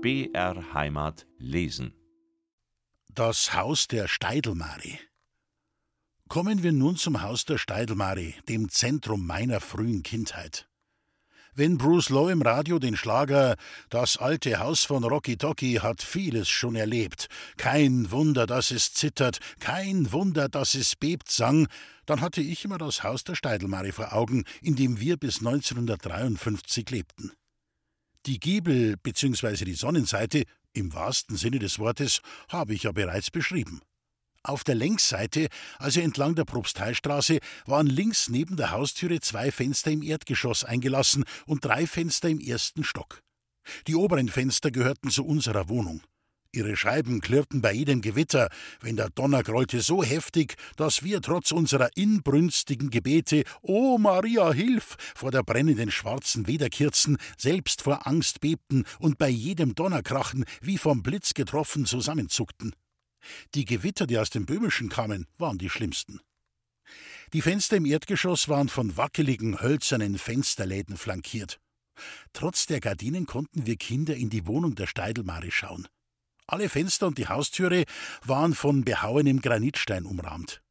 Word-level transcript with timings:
BR 0.00 0.74
Heimat 0.74 1.26
lesen. 1.38 1.92
Das 3.12 3.52
Haus 3.54 3.88
der 3.88 4.06
Steidelmari. 4.06 4.96
Kommen 6.28 6.62
wir 6.62 6.70
nun 6.70 6.96
zum 6.96 7.20
Haus 7.20 7.44
der 7.44 7.58
Steidelmari, 7.58 8.36
dem 8.48 8.68
Zentrum 8.68 9.26
meiner 9.26 9.58
frühen 9.58 10.04
Kindheit. 10.04 10.68
Wenn 11.52 11.78
Bruce 11.78 12.10
Lowe 12.10 12.30
im 12.30 12.42
Radio 12.42 12.78
den 12.78 12.96
Schlager 12.96 13.56
Das 13.88 14.18
alte 14.18 14.60
Haus 14.60 14.84
von 14.84 15.02
Rocky 15.02 15.36
Tocky 15.36 15.80
hat 15.82 16.00
vieles 16.00 16.48
schon 16.48 16.76
erlebt, 16.76 17.26
kein 17.56 18.12
Wunder, 18.12 18.46
dass 18.46 18.70
es 18.70 18.94
zittert, 18.94 19.40
kein 19.58 20.12
Wunder, 20.12 20.48
dass 20.48 20.76
es 20.76 20.94
bebt 20.94 21.28
sang, 21.28 21.66
dann 22.06 22.20
hatte 22.20 22.40
ich 22.40 22.64
immer 22.64 22.78
das 22.78 23.02
Haus 23.02 23.24
der 23.24 23.34
Steidelmari 23.34 23.90
vor 23.90 24.12
Augen, 24.12 24.44
in 24.62 24.76
dem 24.76 25.00
wir 25.00 25.16
bis 25.16 25.38
1953 25.38 26.88
lebten. 26.88 27.32
Die 28.26 28.38
Giebel 28.38 28.96
bzw. 28.96 29.64
die 29.64 29.74
Sonnenseite, 29.74 30.44
im 30.72 30.92
wahrsten 30.92 31.36
Sinne 31.36 31.58
des 31.58 31.78
Wortes, 31.78 32.20
habe 32.48 32.74
ich 32.74 32.84
ja 32.84 32.92
bereits 32.92 33.30
beschrieben. 33.30 33.80
Auf 34.42 34.64
der 34.64 34.74
Längsseite, 34.74 35.48
also 35.78 36.00
entlang 36.00 36.34
der 36.34 36.44
Propsteistraße, 36.44 37.38
waren 37.66 37.86
links 37.86 38.28
neben 38.28 38.56
der 38.56 38.70
Haustüre 38.70 39.20
zwei 39.20 39.50
Fenster 39.50 39.90
im 39.90 40.02
Erdgeschoss 40.02 40.64
eingelassen 40.64 41.24
und 41.46 41.64
drei 41.64 41.86
Fenster 41.86 42.28
im 42.28 42.40
ersten 42.40 42.84
Stock. 42.84 43.22
Die 43.86 43.94
oberen 43.94 44.28
Fenster 44.28 44.70
gehörten 44.70 45.10
zu 45.10 45.26
unserer 45.26 45.68
Wohnung. 45.68 46.02
Ihre 46.52 46.76
Scheiben 46.76 47.20
klirrten 47.20 47.60
bei 47.60 47.72
jedem 47.72 48.00
Gewitter, 48.00 48.48
wenn 48.80 48.96
der 48.96 49.10
Donner 49.10 49.42
grollte 49.42 49.82
so 49.82 50.02
heftig, 50.02 50.56
dass 50.76 51.02
wir 51.02 51.20
trotz 51.20 51.52
unserer 51.52 51.90
inbrünstigen 51.94 52.88
Gebete 52.88 53.44
O 53.60 53.98
Maria, 53.98 54.52
hilf! 54.52 54.96
vor 55.14 55.30
der 55.30 55.42
brennenden 55.42 55.90
schwarzen 55.90 56.46
Wederkirzen 56.46 57.18
selbst 57.36 57.82
vor 57.82 58.06
Angst 58.06 58.40
bebten 58.40 58.84
und 58.98 59.18
bei 59.18 59.28
jedem 59.28 59.74
Donnerkrachen 59.74 60.46
wie 60.62 60.78
vom 60.78 61.02
Blitz 61.02 61.34
getroffen 61.34 61.84
zusammenzuckten. 61.84 62.74
Die 63.54 63.66
Gewitter, 63.66 64.06
die 64.06 64.18
aus 64.18 64.30
dem 64.30 64.46
Böhmischen 64.46 64.88
kamen, 64.88 65.26
waren 65.36 65.58
die 65.58 65.68
schlimmsten. 65.68 66.20
Die 67.34 67.42
Fenster 67.42 67.76
im 67.76 67.84
Erdgeschoss 67.84 68.48
waren 68.48 68.70
von 68.70 68.96
wackeligen, 68.96 69.60
hölzernen 69.60 70.16
Fensterläden 70.16 70.96
flankiert. 70.96 71.60
Trotz 72.32 72.64
der 72.64 72.80
Gardinen 72.80 73.26
konnten 73.26 73.66
wir 73.66 73.76
Kinder 73.76 74.16
in 74.16 74.30
die 74.30 74.46
Wohnung 74.46 74.76
der 74.76 74.86
Steidelmare 74.86 75.50
schauen. 75.50 75.88
Alle 76.50 76.70
Fenster 76.70 77.06
und 77.06 77.18
die 77.18 77.28
Haustüre 77.28 77.84
waren 78.24 78.54
von 78.54 78.82
behauenem 78.82 79.42
Granitstein 79.42 80.06
umrahmt. 80.06 80.62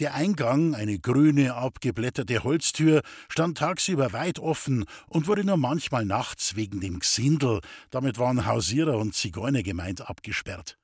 Der 0.00 0.14
Eingang, 0.14 0.74
eine 0.74 0.98
grüne, 0.98 1.54
abgeblätterte 1.54 2.42
Holztür, 2.42 3.02
stand 3.28 3.58
tagsüber 3.58 4.12
weit 4.12 4.40
offen 4.40 4.84
und 5.06 5.28
wurde 5.28 5.44
nur 5.44 5.56
manchmal 5.56 6.04
nachts 6.04 6.56
wegen 6.56 6.80
dem 6.80 6.98
Gsindel, 6.98 7.60
damit 7.90 8.18
waren 8.18 8.46
Hausierer 8.46 8.98
und 8.98 9.14
Zigeuner 9.14 9.62
gemeint, 9.62 10.08
abgesperrt. 10.10 10.76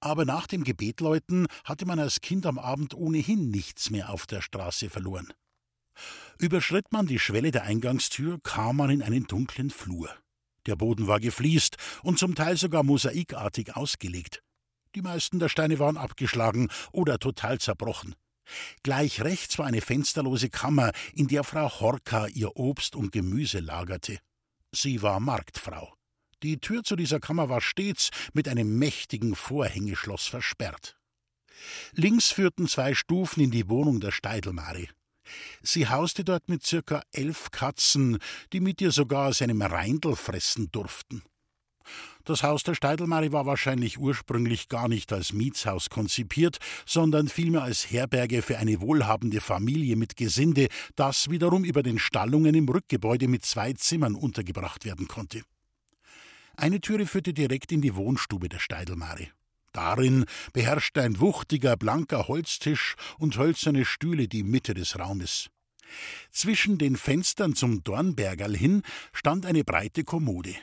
Aber 0.00 0.24
nach 0.24 0.48
dem 0.48 0.64
Gebetläuten 0.64 1.46
hatte 1.64 1.86
man 1.86 2.00
als 2.00 2.20
Kind 2.20 2.46
am 2.46 2.58
Abend 2.58 2.94
ohnehin 2.94 3.50
nichts 3.50 3.90
mehr 3.90 4.10
auf 4.10 4.26
der 4.26 4.42
Straße 4.42 4.90
verloren. 4.90 5.32
Überschritt 6.38 6.90
man 6.90 7.06
die 7.06 7.20
Schwelle 7.20 7.52
der 7.52 7.62
Eingangstür, 7.62 8.40
kam 8.42 8.76
man 8.76 8.90
in 8.90 9.02
einen 9.02 9.28
dunklen 9.28 9.70
Flur. 9.70 10.10
Der 10.66 10.76
Boden 10.76 11.06
war 11.06 11.20
gefliest 11.20 11.76
und 12.02 12.18
zum 12.18 12.34
Teil 12.34 12.56
sogar 12.56 12.82
mosaikartig 12.82 13.76
ausgelegt. 13.76 14.42
Die 14.94 15.02
meisten 15.02 15.38
der 15.38 15.48
Steine 15.48 15.78
waren 15.78 15.96
abgeschlagen 15.96 16.68
oder 16.92 17.18
total 17.18 17.58
zerbrochen. 17.58 18.14
Gleich 18.82 19.22
rechts 19.22 19.58
war 19.58 19.66
eine 19.66 19.80
fensterlose 19.80 20.50
Kammer, 20.50 20.92
in 21.14 21.28
der 21.28 21.44
Frau 21.44 21.68
Horka 21.80 22.26
ihr 22.26 22.56
Obst 22.56 22.96
und 22.96 23.12
Gemüse 23.12 23.60
lagerte. 23.60 24.18
Sie 24.72 25.02
war 25.02 25.20
Marktfrau. 25.20 25.94
Die 26.42 26.58
Tür 26.58 26.82
zu 26.82 26.96
dieser 26.96 27.20
Kammer 27.20 27.48
war 27.48 27.60
stets 27.60 28.10
mit 28.32 28.48
einem 28.48 28.78
mächtigen 28.78 29.34
Vorhängeschloss 29.34 30.26
versperrt. 30.26 30.96
Links 31.92 32.30
führten 32.30 32.66
zwei 32.66 32.94
Stufen 32.94 33.42
in 33.42 33.50
die 33.50 33.68
Wohnung 33.68 34.00
der 34.00 34.10
Steidelmari. 34.10 34.88
Sie 35.62 35.88
hauste 35.88 36.24
dort 36.24 36.48
mit 36.48 36.64
circa 36.64 37.02
elf 37.12 37.50
Katzen, 37.50 38.18
die 38.52 38.60
mit 38.60 38.80
ihr 38.80 38.92
sogar 38.92 39.28
aus 39.28 39.42
einem 39.42 39.62
Reindl 39.62 40.16
fressen 40.16 40.70
durften. 40.70 41.22
Das 42.24 42.42
Haus 42.42 42.62
der 42.62 42.74
Steidelmari 42.74 43.32
war 43.32 43.46
wahrscheinlich 43.46 43.98
ursprünglich 43.98 44.68
gar 44.68 44.88
nicht 44.88 45.12
als 45.12 45.32
Mietshaus 45.32 45.88
konzipiert, 45.90 46.58
sondern 46.86 47.28
vielmehr 47.28 47.62
als 47.62 47.90
Herberge 47.90 48.42
für 48.42 48.58
eine 48.58 48.80
wohlhabende 48.80 49.40
Familie 49.40 49.96
mit 49.96 50.16
Gesinde, 50.16 50.68
das 50.96 51.30
wiederum 51.30 51.64
über 51.64 51.82
den 51.82 51.98
Stallungen 51.98 52.54
im 52.54 52.68
Rückgebäude 52.68 53.26
mit 53.26 53.44
zwei 53.44 53.72
Zimmern 53.72 54.14
untergebracht 54.14 54.84
werden 54.84 55.08
konnte. 55.08 55.42
Eine 56.56 56.80
Türe 56.80 57.06
führte 57.06 57.32
direkt 57.32 57.72
in 57.72 57.80
die 57.80 57.96
Wohnstube 57.96 58.48
der 58.48 58.58
Steidelmari. 58.58 59.30
Darin 59.72 60.24
beherrschte 60.52 61.02
ein 61.02 61.20
wuchtiger, 61.20 61.76
blanker 61.76 62.28
Holztisch 62.28 62.96
und 63.18 63.36
hölzerne 63.38 63.84
Stühle 63.84 64.28
die 64.28 64.42
Mitte 64.42 64.74
des 64.74 64.98
Raumes. 64.98 65.48
Zwischen 66.30 66.78
den 66.78 66.96
Fenstern 66.96 67.54
zum 67.54 67.82
Dornbergerl 67.82 68.56
hin 68.56 68.82
stand 69.12 69.46
eine 69.46 69.64
breite 69.64 70.04
Kommode. 70.04 70.54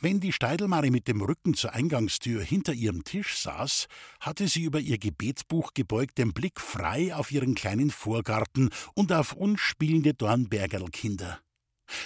Wenn 0.00 0.20
die 0.20 0.32
Steidelmari 0.32 0.90
mit 0.90 1.08
dem 1.08 1.22
Rücken 1.22 1.54
zur 1.54 1.72
Eingangstür 1.72 2.42
hinter 2.42 2.74
ihrem 2.74 3.04
Tisch 3.04 3.38
saß, 3.38 3.86
hatte 4.20 4.46
sie 4.48 4.62
über 4.62 4.80
ihr 4.80 4.98
Gebetsbuch 4.98 5.72
gebeugt 5.74 6.18
den 6.18 6.32
Blick 6.32 6.60
frei 6.60 7.14
auf 7.14 7.32
ihren 7.32 7.54
kleinen 7.54 7.90
Vorgarten 7.90 8.70
und 8.94 9.12
auf 9.12 9.32
unspielende 9.32 10.14
Dornbergerl-Kinder. 10.14 11.40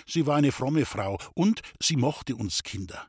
Sie 0.07 0.27
war 0.27 0.37
eine 0.37 0.53
fromme 0.53 0.87
Frau 0.87 1.19
und 1.35 1.63
sie 1.81 1.97
mochte 1.97 2.37
uns 2.37 2.63
Kinder. 2.63 3.09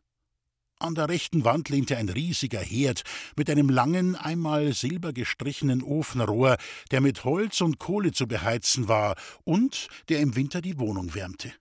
An 0.79 0.93
der 0.93 1.09
rechten 1.09 1.43
Wand 1.43 1.69
lehnte 1.69 1.97
ein 1.97 2.07
riesiger 2.07 2.59
Herd 2.59 3.03
mit 3.35 3.49
einem 3.49 3.69
langen, 3.69 4.15
einmal 4.15 4.73
silbergestrichenen 4.73 5.81
Ofenrohr, 5.81 6.57
der 6.91 7.01
mit 7.01 7.23
Holz 7.23 7.61
und 7.61 7.79
Kohle 7.79 8.11
zu 8.11 8.27
beheizen 8.27 8.87
war 8.87 9.15
und 9.43 9.87
der 10.09 10.19
im 10.19 10.35
Winter 10.35 10.61
die 10.61 10.77
Wohnung 10.77 11.15
wärmte. 11.15 11.51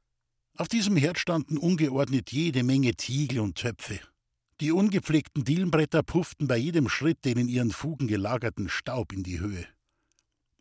Auf 0.59 0.69
diesem 0.69 0.97
Herd 0.97 1.19
standen 1.19 1.57
ungeordnet 1.57 2.31
jede 2.31 2.63
Menge 2.63 2.95
Tiegel 2.95 3.41
und 3.41 3.57
Töpfe. 3.57 4.01
Die 4.61 4.73
ungepflegten 4.73 5.45
Dielenbretter 5.45 6.03
pufften 6.03 6.47
bei 6.47 6.57
jedem 6.57 6.89
Schritt 6.89 7.25
den 7.25 7.39
in 7.39 7.49
ihren 7.49 7.71
Fugen 7.71 8.09
gelagerten 8.09 8.69
Staub 8.69 9.13
in 9.13 9.23
die 9.23 9.39
Höhe. 9.39 9.67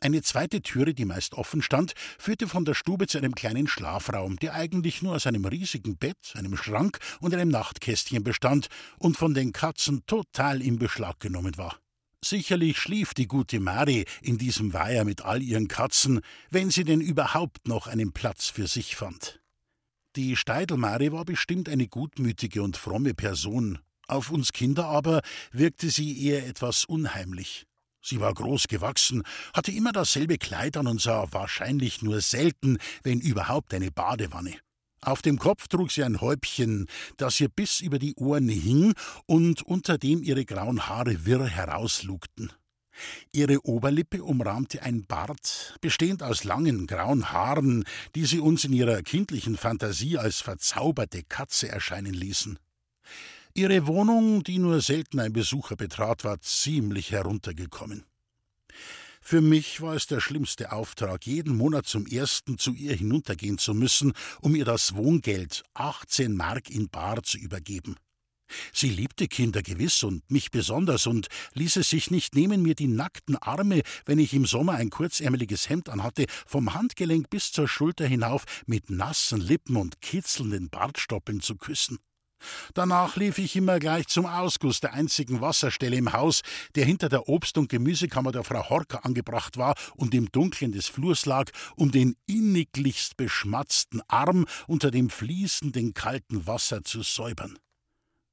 Eine 0.01 0.21
zweite 0.21 0.61
Türe, 0.61 0.93
die 0.93 1.05
meist 1.05 1.33
offen 1.33 1.61
stand, 1.61 1.93
führte 2.19 2.47
von 2.47 2.65
der 2.65 2.73
Stube 2.73 3.07
zu 3.07 3.17
einem 3.17 3.33
kleinen 3.33 3.67
Schlafraum, 3.67 4.37
der 4.37 4.53
eigentlich 4.53 5.01
nur 5.01 5.15
aus 5.15 5.25
einem 5.25 5.45
riesigen 5.45 5.97
Bett, 5.97 6.33
einem 6.35 6.57
Schrank 6.57 6.99
und 7.21 7.33
einem 7.33 7.49
Nachtkästchen 7.49 8.23
bestand 8.23 8.67
und 8.99 9.17
von 9.17 9.33
den 9.33 9.53
Katzen 9.53 10.05
total 10.05 10.61
in 10.61 10.77
Beschlag 10.77 11.19
genommen 11.19 11.57
war. 11.57 11.79
Sicherlich 12.23 12.79
schlief 12.79 13.13
die 13.13 13.27
gute 13.27 13.59
Mari 13.59 14.05
in 14.21 14.37
diesem 14.37 14.73
Weiher 14.73 15.05
mit 15.05 15.21
all 15.21 15.41
ihren 15.41 15.67
Katzen, 15.67 16.21
wenn 16.49 16.71
sie 16.71 16.83
denn 16.83 17.01
überhaupt 17.01 17.67
noch 17.67 17.87
einen 17.87 18.13
Platz 18.13 18.49
für 18.49 18.67
sich 18.67 18.95
fand. 18.95 19.39
Die 20.15 20.35
Steidelmari 20.35 21.11
war 21.11 21.25
bestimmt 21.25 21.69
eine 21.69 21.87
gutmütige 21.87 22.63
und 22.63 22.77
fromme 22.77 23.13
Person, 23.13 23.79
auf 24.07 24.31
uns 24.31 24.53
Kinder 24.53 24.85
aber 24.85 25.21
wirkte 25.51 25.89
sie 25.89 26.25
eher 26.25 26.47
etwas 26.47 26.85
unheimlich. 26.85 27.65
Sie 28.07 28.19
war 28.19 28.35
groß 28.35 28.67
gewachsen, 28.67 29.23
hatte 29.55 29.71
immer 29.71 29.91
dasselbe 29.91 30.37
Kleid 30.37 30.77
an 30.77 30.85
und 30.85 31.01
sah 31.01 31.25
wahrscheinlich 31.31 32.03
nur 32.03 32.21
selten, 32.21 32.77
wenn 33.01 33.19
überhaupt, 33.19 33.73
eine 33.73 33.89
Badewanne. 33.89 34.53
Auf 35.01 35.23
dem 35.23 35.39
Kopf 35.39 35.67
trug 35.67 35.91
sie 35.91 36.03
ein 36.03 36.21
Häubchen, 36.21 36.85
das 37.17 37.39
ihr 37.39 37.49
bis 37.49 37.79
über 37.79 37.97
die 37.97 38.13
Ohren 38.13 38.47
hing 38.47 38.93
und 39.25 39.63
unter 39.63 39.97
dem 39.97 40.21
ihre 40.21 40.45
grauen 40.45 40.87
Haare 40.87 41.25
wirr 41.25 41.47
herauslugten. 41.47 42.53
Ihre 43.31 43.65
Oberlippe 43.65 44.23
umrahmte 44.23 44.83
ein 44.83 45.07
Bart, 45.07 45.75
bestehend 45.81 46.21
aus 46.21 46.43
langen 46.43 46.85
grauen 46.85 47.31
Haaren, 47.31 47.85
die 48.13 48.25
sie 48.25 48.39
uns 48.39 48.65
in 48.65 48.73
ihrer 48.73 49.01
kindlichen 49.01 49.57
Fantasie 49.57 50.19
als 50.19 50.41
verzauberte 50.41 51.23
Katze 51.23 51.69
erscheinen 51.69 52.13
ließen. 52.13 52.59
Ihre 53.57 53.87
Wohnung, 53.87 54.43
die 54.43 54.59
nur 54.59 54.81
selten 54.81 55.17
ein 55.21 55.31
Besucher 55.31 55.77
betrat, 55.77 56.25
war 56.25 56.41
ziemlich 56.41 57.13
heruntergekommen. 57.13 58.03
Für 59.21 59.39
mich 59.39 59.79
war 59.79 59.95
es 59.95 60.07
der 60.07 60.19
schlimmste 60.19 60.73
Auftrag, 60.73 61.25
jeden 61.25 61.55
Monat 61.55 61.87
zum 61.87 62.05
ersten 62.05 62.57
zu 62.57 62.73
ihr 62.73 62.93
hinuntergehen 62.93 63.57
zu 63.57 63.73
müssen, 63.73 64.11
um 64.41 64.55
ihr 64.55 64.65
das 64.65 64.95
Wohngeld, 64.95 65.63
18 65.73 66.35
Mark 66.35 66.69
in 66.69 66.89
Bar, 66.89 67.23
zu 67.23 67.37
übergeben. 67.37 67.95
Sie 68.73 68.89
liebte 68.89 69.29
Kinder 69.29 69.61
gewiss 69.61 70.03
und 70.03 70.29
mich 70.29 70.51
besonders 70.51 71.07
und 71.07 71.29
ließ 71.53 71.77
es 71.77 71.89
sich 71.89 72.11
nicht 72.11 72.35
nehmen, 72.35 72.61
mir 72.61 72.75
die 72.75 72.89
nackten 72.89 73.37
Arme, 73.37 73.83
wenn 74.05 74.19
ich 74.19 74.33
im 74.33 74.45
Sommer 74.45 74.73
ein 74.73 74.89
kurzärmeliges 74.89 75.69
Hemd 75.69 75.87
anhatte, 75.87 76.25
vom 76.45 76.73
Handgelenk 76.73 77.29
bis 77.29 77.53
zur 77.53 77.69
Schulter 77.69 78.05
hinauf 78.05 78.43
mit 78.65 78.89
nassen 78.89 79.39
Lippen 79.39 79.77
und 79.77 80.01
kitzelnden 80.01 80.69
Bartstoppeln 80.69 81.39
zu 81.39 81.55
küssen. 81.55 81.99
Danach 82.73 83.15
lief 83.15 83.37
ich 83.37 83.55
immer 83.55 83.79
gleich 83.79 84.07
zum 84.07 84.25
Ausguss 84.25 84.79
der 84.79 84.93
einzigen 84.93 85.41
Wasserstelle 85.41 85.95
im 85.95 86.13
Haus, 86.13 86.41
der 86.75 86.85
hinter 86.85 87.09
der 87.09 87.27
Obst- 87.27 87.57
und 87.57 87.69
Gemüsekammer 87.69 88.31
der 88.31 88.43
Frau 88.43 88.69
Horker 88.69 89.05
angebracht 89.05 89.57
war 89.57 89.75
und 89.95 90.13
im 90.13 90.31
Dunkeln 90.31 90.71
des 90.71 90.87
Flurs 90.87 91.25
lag, 91.25 91.51
um 91.75 91.91
den 91.91 92.15
inniglichst 92.27 93.17
beschmatzten 93.17 94.01
Arm 94.07 94.45
unter 94.67 94.91
dem 94.91 95.09
fließenden 95.09 95.93
kalten 95.93 96.47
Wasser 96.47 96.83
zu 96.83 97.01
säubern. 97.01 97.57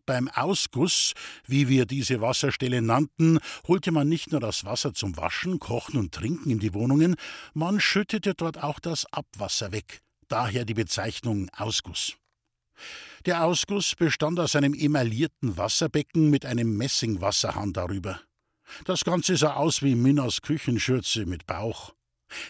Beim 0.05 0.29
Ausguss, 0.29 1.13
wie 1.47 1.69
wir 1.69 1.87
diese 1.87 2.21
Wasserstelle 2.21 2.83
nannten, 2.83 3.39
holte 3.69 3.93
man 3.93 4.09
nicht 4.09 4.33
nur 4.33 4.41
das 4.41 4.65
Wasser 4.65 4.93
zum 4.93 5.17
Waschen, 5.17 5.61
Kochen 5.61 5.97
und 5.97 6.13
Trinken 6.13 6.51
in 6.51 6.59
die 6.59 6.75
Wohnungen, 6.75 7.15
man 7.55 7.79
schüttete 7.79 8.35
dort 8.35 8.61
auch 8.63 8.81
das 8.81 9.07
Abwasser 9.13 9.71
weg, 9.71 10.01
daher 10.27 10.65
die 10.65 10.75
Bezeichnung 10.75 11.49
Ausguss. 11.57 12.17
Der 13.26 13.44
Ausguss 13.44 13.94
bestand 13.94 14.40
aus 14.40 14.56
einem 14.56 14.75
emaillierten 14.75 15.56
Wasserbecken 15.56 16.31
mit 16.31 16.44
einem 16.44 16.76
Messingwasserhahn 16.76 17.73
darüber. 17.73 18.20
Das 18.84 19.05
Ganze 19.05 19.37
sah 19.37 19.55
aus 19.55 19.82
wie 19.82 19.94
Minnas 19.94 20.43
Küchenschürze 20.43 21.26
mit 21.26 21.46
Bauch. 21.46 21.94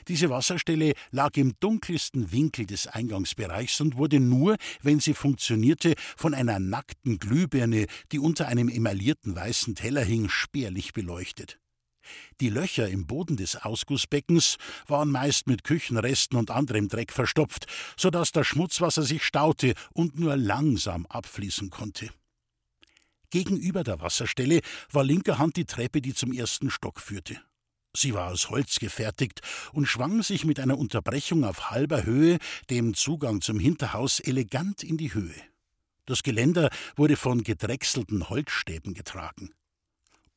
Diese 0.08 0.30
Wasserstelle 0.30 0.94
lag 1.10 1.36
im 1.36 1.54
dunkelsten 1.60 2.32
Winkel 2.32 2.66
des 2.66 2.86
Eingangsbereichs 2.86 3.80
und 3.80 3.96
wurde 3.96 4.20
nur, 4.20 4.56
wenn 4.80 5.00
sie 5.00 5.14
funktionierte, 5.14 5.94
von 6.16 6.34
einer 6.34 6.58
nackten 6.58 7.18
Glühbirne, 7.18 7.86
die 8.12 8.18
unter 8.18 8.48
einem 8.48 8.68
emaillierten 8.68 9.34
weißen 9.34 9.74
Teller 9.74 10.04
hing, 10.04 10.28
spärlich 10.28 10.92
beleuchtet. 10.92 11.58
Die 12.40 12.48
Löcher 12.48 12.88
im 12.88 13.06
Boden 13.06 13.36
des 13.36 13.56
Ausgussbeckens 13.56 14.56
waren 14.86 15.10
meist 15.10 15.46
mit 15.46 15.64
Küchenresten 15.64 16.36
und 16.36 16.50
anderem 16.50 16.88
Dreck 16.88 17.12
verstopft, 17.12 17.66
so 17.96 18.10
dass 18.10 18.32
das 18.32 18.46
Schmutzwasser 18.46 19.02
sich 19.02 19.22
staute 19.22 19.74
und 19.92 20.18
nur 20.18 20.36
langsam 20.36 21.06
abfließen 21.06 21.70
konnte. 21.70 22.10
Gegenüber 23.30 23.82
der 23.82 24.00
Wasserstelle 24.00 24.60
war 24.90 25.04
linker 25.04 25.38
Hand 25.38 25.56
die 25.56 25.64
Treppe, 25.64 26.02
die 26.02 26.14
zum 26.14 26.32
ersten 26.32 26.70
Stock 26.70 27.00
führte. 27.00 27.40
Sie 27.94 28.14
war 28.14 28.30
aus 28.30 28.48
Holz 28.48 28.78
gefertigt 28.78 29.40
und 29.72 29.86
schwang 29.86 30.22
sich 30.22 30.44
mit 30.44 30.58
einer 30.60 30.78
Unterbrechung 30.78 31.44
auf 31.44 31.70
halber 31.70 32.04
Höhe, 32.04 32.38
dem 32.70 32.94
Zugang 32.94 33.40
zum 33.40 33.58
Hinterhaus, 33.58 34.18
elegant 34.20 34.82
in 34.82 34.96
die 34.96 35.12
Höhe. 35.12 35.34
Das 36.06 36.22
Geländer 36.22 36.70
wurde 36.96 37.16
von 37.16 37.42
gedrechselten 37.42 38.28
Holzstäben 38.28 38.94
getragen. 38.94 39.54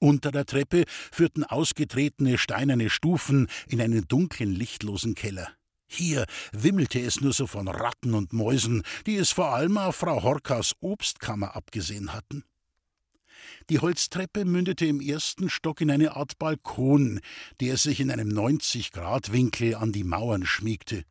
Unter 0.06 0.32
der 0.32 0.46
Treppe 0.46 0.84
führten 0.88 1.44
ausgetretene 1.44 2.38
steinerne 2.38 2.92
Stufen 2.92 3.48
in 3.68 3.82
einen 3.82 4.08
dunklen, 4.08 4.54
lichtlosen 4.54 5.16
Keller. 5.16 5.50
Hier 5.88 6.28
wimmelte 6.52 7.00
es 7.00 7.22
nur 7.22 7.34
so 7.34 7.48
von 7.48 7.68
Ratten 7.68 8.14
und 8.14 8.32
Mäusen, 8.32 8.84
die 9.08 9.16
es 9.16 9.32
vor 9.32 9.56
allem 9.56 9.80
auf 9.80 9.96
Frau 9.96 10.22
Horkas 10.22 10.76
Obstkammer 10.80 11.56
abgesehen 11.56 12.14
hatten. 12.14 12.44
Die 13.72 13.80
Holztreppe 13.80 14.46
mündete 14.46 14.86
im 14.86 15.02
ersten 15.02 15.50
Stock 15.50 15.82
in 15.82 15.90
eine 15.90 16.16
Art 16.16 16.38
Balkon, 16.38 17.20
der 17.60 17.76
sich 17.78 18.00
in 18.00 18.12
einem 18.12 18.30
90-Grad-Winkel 18.30 19.74
an 19.74 19.92
die 19.92 20.04
Mauern 20.04 20.46
schmiegte. 20.46 21.04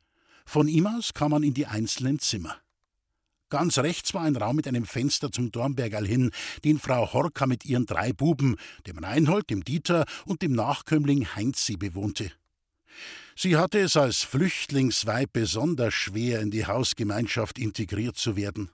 Von 0.47 0.69
ihm 0.69 0.87
aus 0.87 1.15
kam 1.15 1.33
man 1.33 1.43
in 1.43 1.55
die 1.55 1.67
einzelnen 1.67 2.21
Zimmer. 2.21 2.64
Ganz 3.55 3.79
rechts 3.79 4.13
war 4.15 4.23
ein 4.23 4.35
Raum 4.35 4.57
mit 4.57 4.67
einem 4.67 4.85
Fenster 4.85 5.31
zum 5.31 5.53
Dornbergerl 5.53 6.05
hin, 6.05 6.33
den 6.65 6.81
Frau 6.81 7.13
Horka 7.13 7.47
mit 7.47 7.65
ihren 7.65 7.87
drei 7.87 8.13
Buben, 8.13 8.57
dem 8.89 8.99
Reinhold, 8.99 9.49
dem 9.49 9.63
Dieter 9.63 10.07
und 10.27 10.43
dem 10.43 10.55
Nachkömmling 10.55 11.37
Heinzi 11.37 11.77
bewohnte. 11.77 12.33
Sie 13.37 13.57
hatte 13.57 13.79
es 13.79 13.97
als 13.97 14.23
Flüchtlingsweib 14.25 15.33
besonders 15.33 15.95
schwer, 15.95 16.41
in 16.41 16.51
die 16.51 16.67
Hausgemeinschaft 16.67 17.61
integriert 17.61 18.17
zu 18.17 18.35
werden 18.35 18.71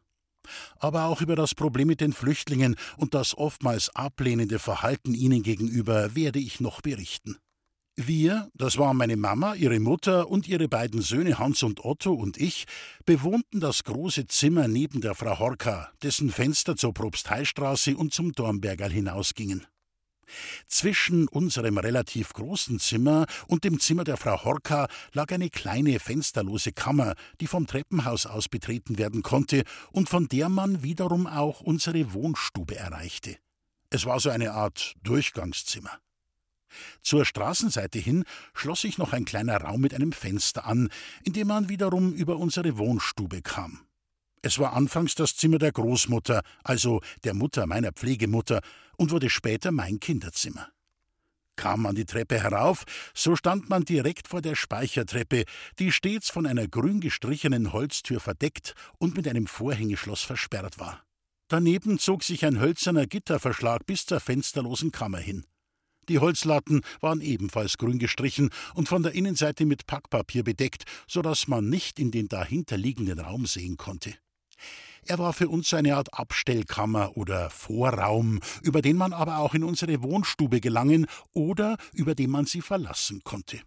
aber 0.79 1.05
auch 1.05 1.21
über 1.21 1.37
das 1.37 1.55
Problem 1.55 1.87
mit 1.87 2.01
den 2.01 2.15
Flüchtlingen 2.15 2.75
und 2.97 3.13
das 3.13 3.37
oftmals 3.37 3.95
ablehnende 3.95 4.59
Verhalten 4.59 5.13
ihnen 5.15 5.43
gegenüber 5.43 6.17
werde 6.17 6.39
ich 6.39 6.59
noch 6.59 6.81
berichten. 6.81 7.37
Wir, 8.07 8.51
das 8.55 8.79
waren 8.79 8.97
meine 8.97 9.19
Mama, 9.19 9.55
ihre 9.57 9.79
Mutter 9.79 10.31
und 10.31 10.49
ihre 10.49 10.69
beiden 10.69 11.03
Söhne 11.03 11.39
Hans 11.39 11.63
und 11.63 11.85
Otto 11.85 12.15
und 12.15 12.39
ich, 12.39 12.65
bewohnten 13.05 13.61
das 13.61 13.85
große 13.85 14.27
Zimmer 14.27 14.69
neben 14.69 15.03
der 15.03 15.15
Frau 15.15 15.39
Horka, 15.39 15.93
dessen 16.03 16.31
Fenster 16.31 16.77
zur 16.77 16.95
Propsteistraße 16.95 17.95
und 17.95 18.15
zum 18.15 18.33
Dornbergerl 18.33 18.91
hinausgingen. 18.91 19.67
Zwischen 20.67 21.29
unserem 21.29 21.77
relativ 21.77 22.33
großen 22.33 22.79
Zimmer 22.79 23.27
und 23.49 23.65
dem 23.65 23.79
Zimmer 23.79 24.05
der 24.05 24.17
Frau 24.17 24.45
Horka 24.45 24.89
lag 25.13 25.31
eine 25.31 25.51
kleine 25.51 26.01
fensterlose 26.01 26.73
Kammer, 26.73 27.17
die 27.43 27.49
vom 27.49 27.67
Treppenhaus 27.67 28.25
aus 28.25 28.49
betreten 28.49 28.97
werden 28.97 29.23
konnte 29.23 29.65
und 29.93 30.09
von 30.09 30.27
der 30.27 30.49
man 30.49 30.83
wiederum 30.83 31.27
auch 31.27 31.61
unsere 31.61 32.15
Wohnstube 32.15 32.77
erreichte. 32.77 33.37
Es 33.91 34.07
war 34.07 34.21
so 34.21 34.31
eine 34.31 34.53
Art 34.53 34.95
Durchgangszimmer. 35.03 35.99
Zur 37.03 37.25
Straßenseite 37.25 37.99
hin 37.99 38.25
schloss 38.55 38.83
sich 38.83 38.99
noch 38.99 39.13
ein 39.13 39.25
kleiner 39.25 39.59
Raum 39.59 39.81
mit 39.81 39.95
einem 39.95 40.13
Fenster 40.13 40.67
an, 40.67 40.89
in 41.25 41.33
dem 41.33 41.49
man 41.49 41.69
wiederum 41.69 42.13
über 42.13 42.37
unsere 42.37 42.79
Wohnstube 42.79 43.43
kam. 43.43 43.81
Es 44.43 44.59
war 44.59 44.73
anfangs 44.73 45.15
das 45.15 45.37
Zimmer 45.37 45.59
der 45.59 45.73
Großmutter, 45.73 46.43
also 46.65 47.01
der 47.25 47.35
Mutter 47.35 47.67
meiner 47.67 47.93
Pflegemutter, 47.93 48.61
und 48.97 49.11
wurde 49.11 49.29
später 49.29 49.71
mein 49.71 50.01
Kinderzimmer. 50.01 50.69
Kam 51.57 51.83
man 51.83 51.95
die 51.95 52.07
Treppe 52.07 52.43
herauf, 52.43 52.85
so 53.13 53.37
stand 53.37 53.69
man 53.69 53.85
direkt 53.85 54.29
vor 54.29 54.41
der 54.41 54.55
Speichertreppe, 54.55 55.45
die 55.79 55.93
stets 55.93 56.31
von 56.31 56.47
einer 56.47 56.69
grün 56.69 57.01
gestrichenen 57.01 57.75
Holztür 57.75 58.19
verdeckt 58.19 58.75
und 58.99 59.15
mit 59.15 59.29
einem 59.29 59.47
Vorhängeschloss 59.47 60.23
versperrt 60.23 60.79
war. 60.79 61.05
Daneben 61.49 61.99
zog 61.99 62.25
sich 62.25 62.47
ein 62.47 62.61
hölzerner 62.61 63.07
Gitterverschlag 63.07 63.85
bis 63.85 64.07
zur 64.07 64.21
fensterlosen 64.21 64.91
Kammer 64.91 65.19
hin. 65.19 65.45
Die 66.11 66.19
Holzlatten 66.19 66.81
waren 67.01 67.21
ebenfalls 67.21 67.79
grün 67.79 68.01
gestrichen 68.01 68.51
und 68.75 68.89
von 68.89 69.05
der 69.05 69.13
Innenseite 69.13 69.65
mit 69.65 69.87
Packpapier 69.87 70.43
bedeckt, 70.43 70.83
so 71.07 71.23
dass 71.23 71.47
man 71.47 71.69
nicht 71.69 72.01
in 72.01 72.11
den 72.11 72.27
dahinterliegenden 72.27 73.21
Raum 73.21 73.47
sehen 73.47 73.77
konnte. 73.77 74.15
Er 75.07 75.21
war 75.21 75.33
für 75.33 75.49
uns 75.49 75.73
eine 75.73 75.95
Art 75.95 76.13
Abstellkammer 76.13 77.17
oder 77.17 77.49
Vorraum, 77.49 78.41
über 78.61 78.83
den 78.83 78.97
man 78.97 79.13
aber 79.13 79.39
auch 79.39 79.55
in 79.55 79.63
unsere 79.63 80.03
Wohnstube 80.03 80.61
gelangen 80.61 81.07
oder 81.33 81.77
über 81.93 82.17
den 82.17 82.31
man 82.31 82.45
sie 82.45 82.61
verlassen 82.61 83.23
konnte. 83.23 83.61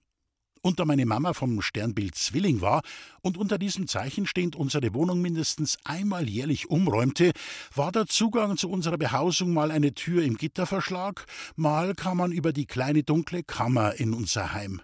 Und 0.66 0.80
da 0.80 0.86
meine 0.86 1.06
Mama 1.06 1.34
vom 1.34 1.62
Sternbild 1.62 2.16
Zwilling 2.16 2.62
war 2.62 2.84
und 3.22 3.38
unter 3.38 3.58
diesem 3.58 3.86
Zeichen 3.86 4.26
stehend 4.26 4.56
unsere 4.56 4.94
Wohnung 4.94 5.22
mindestens 5.22 5.78
einmal 5.84 6.30
jährlich 6.30 6.70
umräumte, 6.70 7.34
war 7.76 7.92
der 7.92 8.08
Zugang 8.08 8.56
zu 8.56 8.70
unserer 8.70 8.98
Behausung 8.98 9.54
mal 9.54 9.72
eine 9.72 9.94
Tür 9.94 10.24
im 10.24 10.38
Gitterverschlag, 10.38 11.26
mal 11.58 11.96
kam 11.96 12.18
man 12.18 12.32
über 12.32 12.54
die 12.54 12.66
kleine 12.66 13.04
dunkle 13.04 13.44
Kammer 13.44 14.00
in 14.00 14.14
unser 14.14 14.54
Heim. 14.54 14.82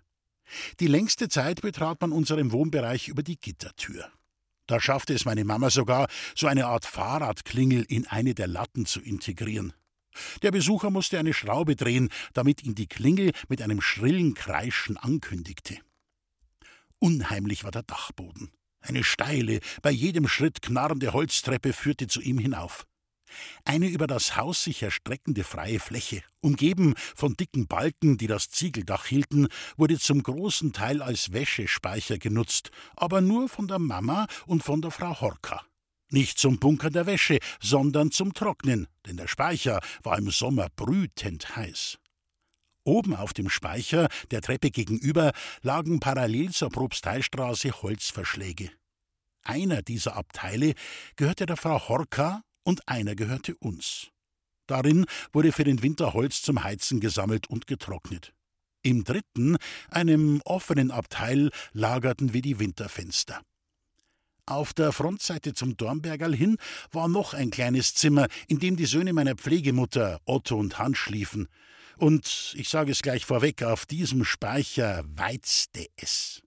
Die 0.82 0.88
längste 0.88 1.30
Zeit 1.30 1.62
betrat 1.62 2.02
man 2.02 2.12
unseren 2.12 2.52
Wohnbereich 2.52 3.08
über 3.08 3.24
die 3.24 3.40
Gittertür. 3.40 4.12
Da 4.68 4.82
schaffte 4.82 5.14
es 5.14 5.24
meine 5.24 5.46
Mama 5.46 5.70
sogar, 5.70 6.10
so 6.36 6.48
eine 6.48 6.66
Art 6.66 6.86
Fahrradklingel 6.86 7.86
in 7.88 8.06
eine 8.06 8.36
der 8.36 8.48
Latten 8.48 8.86
zu 8.86 9.00
integrieren. 9.00 9.74
Der 10.42 10.52
Besucher 10.52 10.90
musste 10.90 11.20
eine 11.20 11.34
Schraube 11.34 11.76
drehen, 11.76 12.10
damit 12.34 12.64
ihn 12.64 12.76
die 12.76 12.88
Klingel 12.88 13.32
mit 13.48 13.62
einem 13.62 13.82
schrillen 13.82 14.34
Kreischen 14.34 14.98
ankündigte. 14.98 15.78
Unheimlich 17.00 17.64
war 17.64 17.72
der 17.72 17.84
Dachboden. 17.84 18.52
Eine 18.82 19.04
steile, 19.04 19.60
bei 19.82 19.92
jedem 19.92 20.28
Schritt 20.28 20.62
knarrende 20.62 21.14
Holztreppe 21.14 21.74
führte 21.74 22.08
zu 22.08 22.22
ihm 22.22 22.40
hinauf. 22.40 22.86
Eine 23.64 23.88
über 23.88 24.08
das 24.08 24.36
Haus 24.36 24.64
sich 24.64 24.82
erstreckende 24.82 25.44
freie 25.44 25.80
Fläche, 25.80 26.24
umgeben 26.42 26.96
von 27.16 27.36
dicken 27.36 27.68
Balken, 27.68 28.18
die 28.18 28.28
das 28.28 28.50
Ziegeldach 28.50 29.06
hielten, 29.06 29.48
wurde 29.78 30.00
zum 30.00 30.24
großen 30.24 30.74
Teil 30.74 31.02
als 31.02 31.32
Wäschespeicher 31.32 32.18
genutzt, 32.18 32.72
aber 32.96 33.22
nur 33.22 33.48
von 33.48 33.68
der 33.68 33.80
Mama 33.80 34.28
und 34.48 34.64
von 34.64 34.82
der 34.82 34.92
Frau 34.92 35.22
Horka. 35.22 35.69
Nicht 36.12 36.40
zum 36.40 36.58
Bunkern 36.58 36.94
der 36.94 37.06
Wäsche, 37.06 37.38
sondern 37.62 38.12
zum 38.12 38.34
Trocknen, 38.34 38.88
denn 39.06 39.18
der 39.18 39.28
Speicher 39.28 39.80
war 40.04 40.18
im 40.18 40.32
Sommer 40.32 40.68
brütend 40.76 41.56
heiß. 41.56 42.00
Oben 42.84 43.16
auf 43.16 43.34
dem 43.34 43.50
Speicher, 43.50 44.08
der 44.32 44.42
Treppe 44.42 44.72
gegenüber, 44.72 45.32
lagen 45.62 46.00
parallel 46.00 46.52
zur 46.52 46.70
Propsteistraße 46.70 47.84
Holzverschläge. 47.84 48.72
Einer 49.44 49.82
dieser 49.84 50.16
Abteile 50.16 50.74
gehörte 51.16 51.46
der 51.46 51.58
Frau 51.58 51.88
Horka 51.88 52.42
und 52.64 52.88
einer 52.88 53.16
gehörte 53.16 53.56
uns. 53.56 54.10
Darin 54.68 55.06
wurde 55.34 55.52
für 55.52 55.64
den 55.64 55.82
Winter 55.84 56.14
Holz 56.14 56.42
zum 56.42 56.64
Heizen 56.64 57.00
gesammelt 57.00 57.50
und 57.50 57.68
getrocknet. 57.68 58.34
Im 58.82 59.04
dritten, 59.04 59.58
einem 59.90 60.42
offenen 60.46 60.92
Abteil, 60.92 61.52
lagerten 61.74 62.34
wir 62.34 62.42
die 62.42 62.60
Winterfenster. 62.60 63.42
Auf 64.50 64.74
der 64.74 64.92
Frontseite 64.92 65.54
zum 65.54 65.78
Dornbergerl 65.78 66.36
hin 66.36 66.58
war 66.92 67.08
noch 67.08 67.36
ein 67.36 67.52
kleines 67.52 67.94
Zimmer, 67.94 68.28
in 68.48 68.58
dem 68.58 68.78
die 68.78 68.88
Söhne 68.88 69.14
meiner 69.14 69.36
Pflegemutter, 69.36 70.20
Otto 70.26 70.58
und 70.58 70.80
Hans, 70.80 70.98
schliefen. 70.98 71.48
Und 71.98 72.56
ich 72.58 72.68
sage 72.68 72.92
es 72.92 73.04
gleich 73.04 73.26
vorweg, 73.26 73.62
auf 73.62 73.86
diesem 73.86 74.26
Speicher 74.26 75.04
weizte 75.16 75.86
es. 75.98 76.42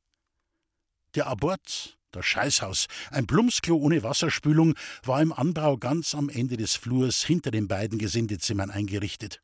Der 1.14 1.28
Abort 1.28 1.97
das 2.11 2.26
Scheißhaus, 2.26 2.88
ein 3.11 3.26
Plumpsklo 3.26 3.76
ohne 3.76 4.02
Wasserspülung, 4.02 4.75
war 5.02 5.23
im 5.23 5.32
Anbau 5.32 5.78
ganz 5.78 6.14
am 6.14 6.28
Ende 6.28 6.59
des 6.59 6.75
Flurs 6.75 7.25
hinter 7.25 7.50
den 7.50 7.68
beiden 7.68 7.99
Gesindezimmern 7.99 8.71
eingerichtet. 8.71 9.40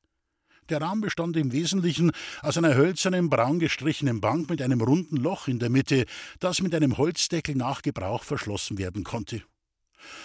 Der 0.68 0.82
Raum 0.82 1.00
bestand 1.00 1.36
im 1.36 1.52
Wesentlichen 1.52 2.12
aus 2.42 2.58
einer 2.58 2.74
hölzernen, 2.74 3.30
braun 3.30 3.58
gestrichenen 3.58 4.20
Bank 4.20 4.50
mit 4.50 4.60
einem 4.60 4.82
runden 4.82 5.16
Loch 5.16 5.48
in 5.48 5.58
der 5.58 5.70
Mitte, 5.70 6.04
das 6.40 6.60
mit 6.60 6.74
einem 6.74 6.98
Holzdeckel 6.98 7.54
nach 7.54 7.80
Gebrauch 7.80 8.22
verschlossen 8.22 8.76
werden 8.76 9.02
konnte. 9.02 9.42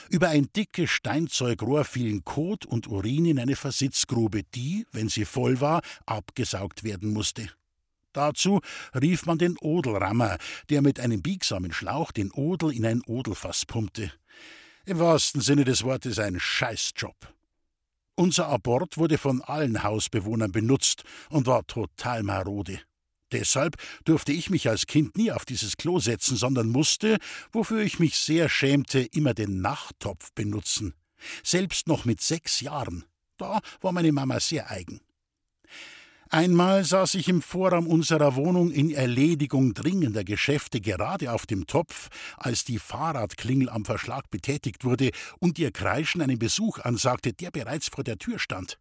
Über 0.09 0.29
ein 0.29 0.50
dickes 0.55 0.89
Steinzeugrohr 0.89 1.85
fielen 1.85 2.25
Kot 2.25 2.65
und 2.65 2.88
Urin 2.88 3.25
in 3.25 3.39
eine 3.39 3.55
Versitzgrube, 3.55 4.43
die, 4.43 4.85
wenn 4.91 5.07
sie 5.07 5.25
voll 5.25 5.62
war, 5.62 5.81
abgesaugt 6.05 6.83
werden 6.83 7.13
musste. 7.13 7.50
Dazu 8.12 8.59
rief 8.93 9.25
man 9.25 9.38
den 9.38 9.57
Odelrammer, 9.57 10.38
der 10.69 10.81
mit 10.81 11.00
einem 11.00 11.21
biegsamen 11.21 11.71
Schlauch 11.71 12.12
den 12.12 12.31
Odel 12.31 12.71
in 12.71 12.85
ein 12.85 13.01
Odelfass 13.07 13.65
pumpte. 13.65 14.12
Im 14.85 15.00
wahrsten 15.00 15.41
Sinne 15.41 15.63
des 15.63 15.83
Wortes 15.83 16.19
ein 16.19 16.39
Scheißjob. 16.39 17.15
Unser 18.15 18.48
Abort 18.48 18.98
wurde 18.98 19.17
von 19.17 19.41
allen 19.41 19.84
Hausbewohnern 19.84 20.51
benutzt 20.51 21.03
und 21.29 21.48
war 21.48 21.65
total 21.65 22.22
marode. 22.22 22.79
Deshalb 23.32 23.77
durfte 24.05 24.32
ich 24.32 24.51
mich 24.51 24.70
als 24.70 24.86
Kind 24.86 25.17
nie 25.17 25.32
auf 25.32 25.46
dieses 25.46 25.77
Klo 25.77 26.00
setzen, 26.00 26.38
sondern 26.38 26.70
musste, 26.70 27.17
wofür 27.51 27.82
ich 27.82 27.98
mich 27.98 28.15
sehr 28.15 28.50
schämte, 28.50 29.00
immer 29.00 29.34
den 29.34 29.62
Nachttopf 29.62 30.32
benutzen. 30.36 30.93
Selbst 31.43 31.88
noch 31.88 32.05
mit 32.05 32.22
sechs 32.22 32.62
Jahren. 32.62 33.05
Da 33.38 33.62
war 33.82 33.91
meine 33.91 34.12
Mama 34.12 34.39
sehr 34.39 34.70
eigen. 34.70 35.01
Einmal 36.33 36.83
saß 36.83 37.13
ich 37.13 37.29
im 37.29 37.43
Vorraum 37.43 37.85
unserer 37.85 38.33
Wohnung 38.35 38.71
in 38.71 38.89
Erledigung 38.89 39.75
dringender 39.75 40.23
Geschäfte 40.23 40.81
gerade 40.81 41.31
auf 41.31 41.45
dem 41.45 41.67
Topf, 41.67 42.09
als 42.37 42.65
die 42.65 42.79
Fahrradklingel 42.79 43.69
am 43.69 43.85
Verschlag 43.85 44.31
betätigt 44.31 44.83
wurde 44.83 45.11
und 45.37 45.59
ihr 45.59 45.69
Kreischen 45.69 46.23
einen 46.23 46.39
Besuch 46.39 46.79
ansagte, 46.79 47.33
der 47.33 47.51
bereits 47.51 47.89
vor 47.89 48.03
der 48.03 48.17
Tür 48.17 48.39
stand. 48.39 48.79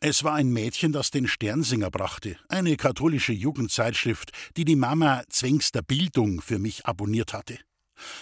Es 0.00 0.24
war 0.24 0.32
ein 0.32 0.48
Mädchen, 0.48 0.92
das 0.92 1.10
den 1.10 1.28
Sternsinger 1.28 1.90
brachte, 1.90 2.38
eine 2.48 2.74
katholische 2.78 3.34
Jugendzeitschrift, 3.34 4.32
die 4.56 4.64
die 4.64 4.74
Mama 4.74 5.24
zwängs 5.28 5.72
der 5.72 5.82
Bildung 5.82 6.40
für 6.40 6.58
mich 6.58 6.86
abonniert 6.86 7.34
hatte. 7.34 7.58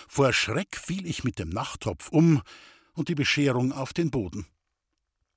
Vor 0.08 0.32
Schreck 0.32 0.76
fiel 0.76 1.06
ich 1.06 1.22
mit 1.22 1.38
dem 1.38 1.50
Nachttopf 1.50 2.08
um 2.08 2.42
und 2.94 3.08
die 3.08 3.14
Bescherung 3.14 3.70
auf 3.70 3.92
den 3.92 4.10
Boden. 4.10 4.48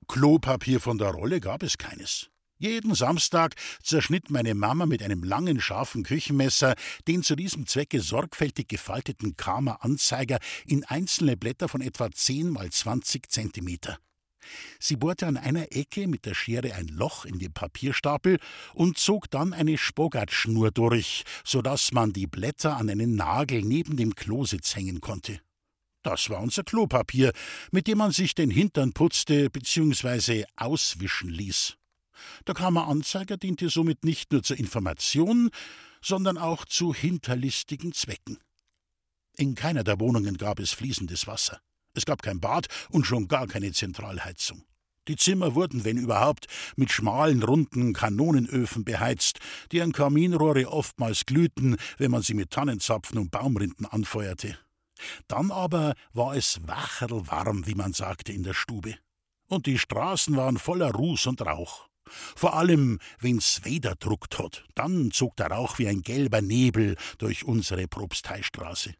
Klopapier 0.08 0.80
von 0.80 0.98
der 0.98 1.10
Rolle 1.10 1.38
gab 1.38 1.62
es 1.62 1.78
keines. 1.78 2.28
Jeden 2.58 2.94
Samstag 2.94 3.54
zerschnitt 3.82 4.30
meine 4.30 4.54
Mama 4.54 4.86
mit 4.86 5.02
einem 5.02 5.22
langen, 5.22 5.60
scharfen 5.60 6.04
Küchenmesser 6.04 6.74
den 7.06 7.22
zu 7.22 7.36
diesem 7.36 7.66
Zwecke 7.66 8.00
sorgfältig 8.00 8.68
gefalteten 8.68 9.36
Karma-Anzeiger 9.36 10.38
in 10.64 10.82
einzelne 10.84 11.36
Blätter 11.36 11.68
von 11.68 11.82
etwa 11.82 12.10
10 12.10 12.48
mal 12.48 12.70
20 12.70 13.30
Zentimeter. 13.30 13.98
Sie 14.80 14.96
bohrte 14.96 15.26
an 15.26 15.36
einer 15.36 15.72
Ecke 15.72 16.06
mit 16.06 16.24
der 16.24 16.32
Schere 16.32 16.74
ein 16.74 16.88
Loch 16.88 17.26
in 17.26 17.38
den 17.38 17.52
Papierstapel 17.52 18.38
und 18.72 18.96
zog 18.96 19.30
dann 19.30 19.52
eine 19.52 19.76
Spogatschnur 19.76 20.70
durch, 20.70 21.24
so 21.44 21.60
dass 21.60 21.92
man 21.92 22.14
die 22.14 22.26
Blätter 22.26 22.76
an 22.78 22.88
einen 22.88 23.16
Nagel 23.16 23.62
neben 23.62 23.98
dem 23.98 24.14
Klositz 24.14 24.76
hängen 24.76 25.02
konnte. 25.02 25.40
Das 26.02 26.30
war 26.30 26.40
unser 26.40 26.62
Klopapier, 26.62 27.32
mit 27.70 27.86
dem 27.86 27.98
man 27.98 28.12
sich 28.12 28.34
den 28.34 28.48
Hintern 28.48 28.92
putzte 28.92 29.50
bzw. 29.50 30.44
auswischen 30.56 31.28
ließ. 31.28 31.76
Der 32.46 32.54
Kammeranzeiger 32.54 33.36
diente 33.36 33.68
somit 33.68 34.04
nicht 34.04 34.32
nur 34.32 34.42
zur 34.42 34.58
Information, 34.58 35.50
sondern 36.00 36.38
auch 36.38 36.64
zu 36.64 36.94
hinterlistigen 36.94 37.92
Zwecken. 37.92 38.38
In 39.36 39.54
keiner 39.54 39.84
der 39.84 40.00
Wohnungen 40.00 40.38
gab 40.38 40.60
es 40.60 40.72
fließendes 40.72 41.26
Wasser. 41.26 41.60
Es 41.94 42.04
gab 42.04 42.22
kein 42.22 42.40
Bad 42.40 42.66
und 42.90 43.06
schon 43.06 43.28
gar 43.28 43.46
keine 43.46 43.72
Zentralheizung. 43.72 44.64
Die 45.08 45.16
Zimmer 45.16 45.54
wurden, 45.54 45.84
wenn 45.84 45.98
überhaupt, 45.98 46.46
mit 46.76 46.90
schmalen, 46.90 47.42
runden 47.42 47.92
Kanonenöfen 47.92 48.84
beheizt, 48.84 49.38
deren 49.70 49.92
Kaminrohre 49.92 50.68
oftmals 50.68 51.26
glühten, 51.26 51.76
wenn 51.98 52.10
man 52.10 52.22
sie 52.22 52.34
mit 52.34 52.50
Tannenzapfen 52.50 53.18
und 53.18 53.30
Baumrinden 53.30 53.86
anfeuerte. 53.86 54.58
Dann 55.28 55.50
aber 55.50 55.94
war 56.12 56.34
es 56.34 56.58
wacherlwarm, 56.66 57.66
wie 57.66 57.74
man 57.74 57.92
sagte, 57.92 58.32
in 58.32 58.42
der 58.42 58.54
Stube. 58.54 58.96
Und 59.48 59.66
die 59.66 59.78
Straßen 59.78 60.36
waren 60.36 60.58
voller 60.58 60.90
Ruß 60.90 61.26
und 61.26 61.42
Rauch. 61.42 61.88
Vor 62.08 62.54
allem, 62.54 62.98
wenn's 63.18 63.60
Weder 63.64 63.94
druckt 63.96 64.38
hat, 64.38 64.64
dann 64.74 65.10
zog 65.10 65.36
der 65.36 65.48
Rauch 65.48 65.78
wie 65.78 65.88
ein 65.88 66.02
gelber 66.02 66.40
Nebel 66.40 66.96
durch 67.18 67.44
unsere 67.44 67.88
Propsteistraße. 67.88 68.94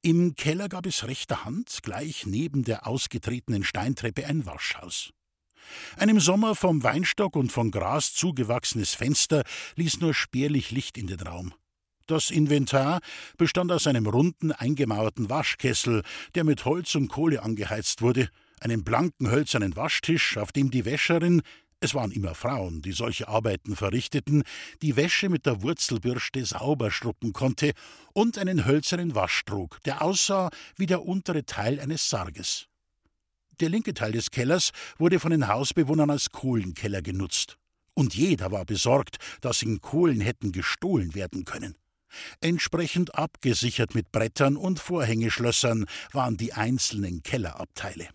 Im 0.00 0.34
Keller 0.36 0.68
gab 0.68 0.86
es 0.86 1.06
rechter 1.06 1.44
Hand, 1.44 1.80
gleich 1.82 2.24
neben 2.24 2.62
der 2.62 2.86
ausgetretenen 2.86 3.64
Steintreppe, 3.64 4.26
ein 4.26 4.46
Waschhaus. 4.46 5.10
Ein 5.96 6.08
im 6.08 6.20
Sommer 6.20 6.54
vom 6.54 6.82
Weinstock 6.82 7.36
und 7.36 7.50
von 7.50 7.70
Gras 7.70 8.14
zugewachsenes 8.14 8.94
Fenster 8.94 9.42
ließ 9.76 10.00
nur 10.00 10.14
spärlich 10.14 10.70
Licht 10.70 10.96
in 10.96 11.08
den 11.08 11.20
Raum. 11.20 11.52
Das 12.06 12.30
Inventar 12.30 13.00
bestand 13.36 13.70
aus 13.70 13.86
einem 13.86 14.06
runden, 14.06 14.50
eingemauerten 14.50 15.28
Waschkessel, 15.28 16.02
der 16.34 16.44
mit 16.44 16.64
Holz 16.64 16.94
und 16.94 17.08
Kohle 17.08 17.42
angeheizt 17.42 18.00
wurde, 18.00 18.30
einem 18.60 18.82
blanken 18.82 19.30
hölzernen 19.30 19.76
Waschtisch, 19.76 20.38
auf 20.38 20.52
dem 20.52 20.70
die 20.70 20.84
Wäscherin, 20.84 21.42
es 21.80 21.94
waren 21.94 22.10
immer 22.10 22.34
Frauen, 22.34 22.82
die 22.82 22.92
solche 22.92 23.28
Arbeiten 23.28 23.76
verrichteten, 23.76 24.42
die 24.82 24.96
Wäsche 24.96 25.28
mit 25.28 25.46
der 25.46 25.62
Wurzelbürste 25.62 26.44
sauber 26.44 26.90
schruppen 26.90 27.32
konnte 27.32 27.72
und 28.12 28.36
einen 28.36 28.66
hölzernen 28.66 29.14
Wasch 29.14 29.44
trug, 29.44 29.80
der 29.84 30.02
aussah 30.02 30.50
wie 30.76 30.86
der 30.86 31.04
untere 31.04 31.46
Teil 31.46 31.78
eines 31.78 32.08
Sarges. 32.08 32.66
Der 33.60 33.68
linke 33.68 33.94
Teil 33.94 34.12
des 34.12 34.30
Kellers 34.30 34.70
wurde 34.98 35.20
von 35.20 35.30
den 35.30 35.46
Hausbewohnern 35.46 36.10
als 36.10 36.30
Kohlenkeller 36.30 37.02
genutzt. 37.02 37.58
Und 37.94 38.14
jeder 38.14 38.52
war 38.52 38.64
besorgt, 38.64 39.18
dass 39.40 39.62
in 39.62 39.80
Kohlen 39.80 40.20
hätten 40.20 40.52
gestohlen 40.52 41.14
werden 41.14 41.44
können. 41.44 41.76
Entsprechend 42.40 43.14
abgesichert 43.14 43.94
mit 43.94 44.10
Brettern 44.12 44.56
und 44.56 44.80
Vorhängeschlössern 44.80 45.86
waren 46.12 46.36
die 46.36 46.52
einzelnen 46.52 47.22
Kellerabteile. 47.22 48.08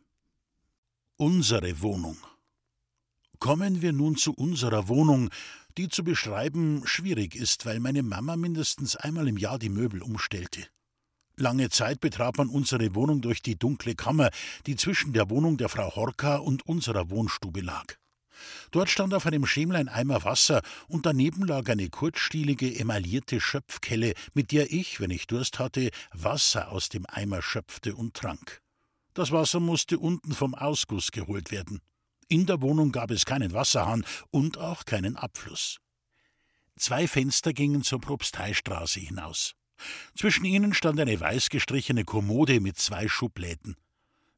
Unsere 1.18 1.82
Wohnung 1.82 2.18
Kommen 3.44 3.82
wir 3.82 3.92
nun 3.92 4.16
zu 4.16 4.32
unserer 4.32 4.88
Wohnung, 4.88 5.30
die 5.78 5.90
zu 5.90 6.06
beschreiben 6.06 6.84
schwierig 6.86 7.36
ist, 7.36 7.66
weil 7.66 7.82
meine 7.82 8.02
Mama 8.02 8.38
mindestens 8.38 8.96
einmal 8.96 9.28
im 9.28 9.36
Jahr 9.36 9.60
die 9.60 9.68
Möbel 9.68 10.02
umstellte. 10.02 10.66
Lange 11.36 11.70
Zeit 11.70 12.00
betrat 12.00 12.38
man 12.38 12.48
unsere 12.48 12.96
Wohnung 12.96 13.20
durch 13.20 13.42
die 13.42 13.60
dunkle 13.60 13.96
Kammer, 13.96 14.30
die 14.66 14.78
zwischen 14.78 15.12
der 15.12 15.30
Wohnung 15.30 15.58
der 15.58 15.68
Frau 15.68 15.94
Horka 15.94 16.38
und 16.38 16.66
unserer 16.66 17.10
Wohnstube 17.10 17.60
lag. 17.60 17.84
Dort 18.72 18.90
stand 18.90 19.14
auf 19.14 19.26
einem 19.26 19.46
Schemel 19.46 19.76
ein 19.76 19.90
Eimer 19.90 20.24
Wasser 20.24 20.62
und 20.88 21.06
daneben 21.06 21.46
lag 21.46 21.68
eine 21.68 21.90
kurzstielige, 21.90 22.74
emaillierte 22.80 23.42
Schöpfkelle, 23.42 24.14
mit 24.34 24.54
der 24.54 24.72
ich, 24.72 25.02
wenn 25.02 25.12
ich 25.12 25.28
Durst 25.28 25.60
hatte, 25.60 25.90
Wasser 26.14 26.72
aus 26.72 26.88
dem 26.88 27.06
Eimer 27.10 27.42
schöpfte 27.42 27.94
und 27.94 28.14
trank. 28.14 28.62
Das 29.14 29.34
Wasser 29.34 29.60
musste 29.60 30.00
unten 30.00 30.32
vom 30.32 30.56
Ausguss 30.56 31.12
geholt 31.12 31.52
werden. 31.52 31.82
In 32.34 32.48
der 32.48 32.64
Wohnung 32.64 32.92
gab 32.92 33.12
es 33.12 33.26
keinen 33.26 33.54
Wasserhahn 33.54 34.04
und 34.32 34.58
auch 34.58 34.86
keinen 34.86 35.18
Abfluss. 35.18 35.78
Zwei 36.76 37.08
Fenster 37.08 37.54
gingen 37.54 37.84
zur 37.84 38.02
Propsteistraße 38.02 39.00
hinaus. 39.00 39.54
Zwischen 40.18 40.44
ihnen 40.44 40.74
stand 40.74 41.00
eine 41.00 41.20
weiß 41.20 41.50
gestrichene 41.50 42.06
Kommode 42.06 42.60
mit 42.60 42.80
zwei 42.80 43.08
Schubläden. 43.08 43.76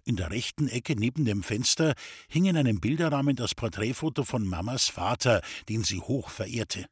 In 0.04 0.18
der 0.18 0.30
rechten 0.30 0.68
Ecke 0.68 0.98
neben 0.98 1.24
dem 1.24 1.42
Fenster 1.42 1.94
hing 2.28 2.44
in 2.44 2.58
einem 2.58 2.82
Bilderrahmen 2.82 3.38
das 3.38 3.56
Porträtfoto 3.56 4.25
von 4.25 4.46
Mamas 4.46 4.90
Vater, 4.90 5.42
den 5.70 5.86
sie 5.86 6.02
hoch 6.02 6.30
verehrte. 6.30 6.88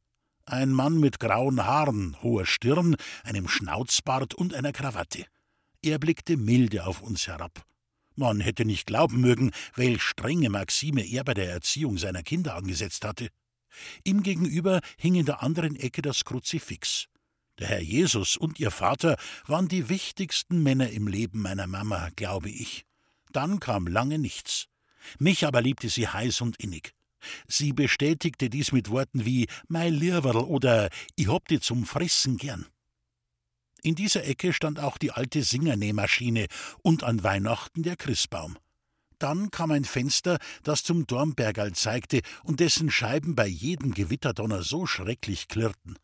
Ein 0.45 0.71
Mann 0.71 1.01
mit 1.01 1.19
grauen 1.19 1.65
Haaren, 1.65 2.15
hoher 2.23 2.45
Stirn, 2.45 2.95
einem 3.25 3.49
Schnauzbart 3.49 4.35
und 4.35 4.53
einer 4.53 4.71
Krawatte. 4.71 5.25
Er 5.81 5.99
blickte 5.99 6.37
milde 6.37 6.85
auf 6.85 7.01
uns 7.01 7.27
herab. 7.27 7.65
Man 8.15 8.39
hätte 8.39 8.65
nicht 8.65 8.85
glauben 8.85 9.21
mögen, 9.21 9.51
welch 9.75 10.01
strenge 10.01 10.49
Maxime 10.49 11.05
er 11.05 11.23
bei 11.23 11.33
der 11.33 11.49
Erziehung 11.51 11.97
seiner 11.97 12.23
Kinder 12.23 12.55
angesetzt 12.55 13.05
hatte. 13.05 13.29
Ihm 14.03 14.23
gegenüber 14.23 14.81
hing 14.97 15.15
in 15.15 15.25
der 15.25 15.41
anderen 15.41 15.75
Ecke 15.75 16.01
das 16.01 16.23
Kruzifix. 16.25 17.07
Der 17.59 17.67
Herr 17.67 17.81
Jesus 17.81 18.37
und 18.37 18.59
ihr 18.59 18.71
Vater 18.71 19.17
waren 19.45 19.67
die 19.67 19.89
wichtigsten 19.89 20.63
Männer 20.63 20.89
im 20.89 21.07
Leben 21.07 21.41
meiner 21.41 21.67
Mama, 21.67 22.09
glaube 22.15 22.49
ich. 22.49 22.85
Dann 23.31 23.59
kam 23.59 23.87
lange 23.87 24.19
nichts. 24.19 24.67
Mich 25.19 25.45
aber 25.45 25.61
liebte 25.61 25.89
sie 25.89 26.07
heiß 26.07 26.41
und 26.41 26.57
innig. 26.57 26.93
Sie 27.47 27.73
bestätigte 27.73 28.49
dies 28.49 28.71
mit 28.71 28.89
Worten 28.89 29.25
wie 29.25 29.47
Mei 29.67 29.89
Lirwerl 29.89 30.37
oder 30.37 30.89
Ich 31.15 31.27
hab 31.27 31.47
die 31.47 31.59
zum 31.59 31.85
Fressen 31.85 32.37
gern. 32.37 32.65
In 33.83 33.95
dieser 33.95 34.23
Ecke 34.23 34.53
stand 34.53 34.79
auch 34.79 34.97
die 34.97 35.11
alte 35.11 35.43
Singernähmaschine 35.43 36.47
und 36.81 37.03
an 37.03 37.21
Weihnachten 37.23 37.83
der 37.83 37.97
Christbaum. 37.97 38.57
Dann 39.19 39.51
kam 39.51 39.71
ein 39.71 39.83
Fenster, 39.83 40.39
das 40.63 40.83
zum 40.83 41.05
Dornbergerl 41.05 41.73
zeigte 41.73 42.21
und 42.43 42.61
dessen 42.61 42.89
Scheiben 42.89 43.35
bei 43.35 43.45
jedem 43.45 43.93
Gewitterdonner 43.93 44.63
so 44.63 44.85
schrecklich 44.85 45.49
klirrten. 45.49 45.99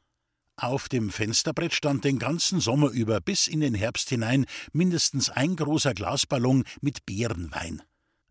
Auf 0.58 0.90
dem 0.90 1.10
Fensterbrett 1.10 1.74
stand 1.74 2.04
den 2.04 2.20
ganzen 2.20 2.60
Sommer 2.60 2.90
über 2.90 3.22
bis 3.22 3.48
in 3.48 3.62
den 3.62 3.74
Herbst 3.74 4.10
hinein 4.10 4.46
mindestens 4.74 5.30
ein 5.30 5.56
großer 5.56 5.94
Glasballon 5.94 6.66
mit 6.82 7.06
Beerenwein. 7.06 7.82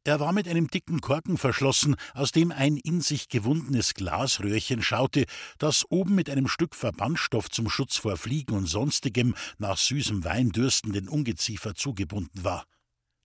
Er 0.09 0.21
war 0.21 0.33
mit 0.33 0.49
einem 0.49 0.69
dicken 0.69 1.03
Korken 1.03 1.37
verschlossen, 1.37 1.95
aus 2.15 2.33
dem 2.33 2.51
ein 2.51 2.79
in 2.79 3.03
sich 3.03 3.29
gewundenes 3.29 3.93
Glasröhrchen 3.93 4.83
schaute, 4.83 5.27
das 5.59 5.85
oben 5.91 6.15
mit 6.15 6.31
einem 6.31 6.49
Stück 6.49 6.75
Verbandstoff 6.75 7.51
zum 7.51 7.69
Schutz 7.69 7.99
vor 7.99 8.17
Fliegen 8.17 8.55
und 8.55 8.65
sonstigem 8.65 9.35
nach 9.59 9.77
süßem 9.77 10.25
Wein 10.25 10.49
dürstenden 10.49 11.11
Ungeziefer 11.11 11.75
zugebunden 11.75 12.43
war. 12.43 12.65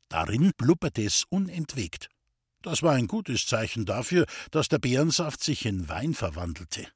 Darin 0.09 0.51
blubberte 0.57 1.03
es 1.03 1.23
unentwegt. 1.29 2.09
Das 2.61 2.83
war 2.83 2.95
ein 2.95 3.07
gutes 3.07 3.45
Zeichen 3.45 3.85
dafür, 3.85 4.25
dass 4.51 4.67
der 4.67 4.79
Beerensaft 4.79 5.41
sich 5.41 5.65
in 5.65 5.87
Wein 5.87 6.13
verwandelte. 6.13 6.89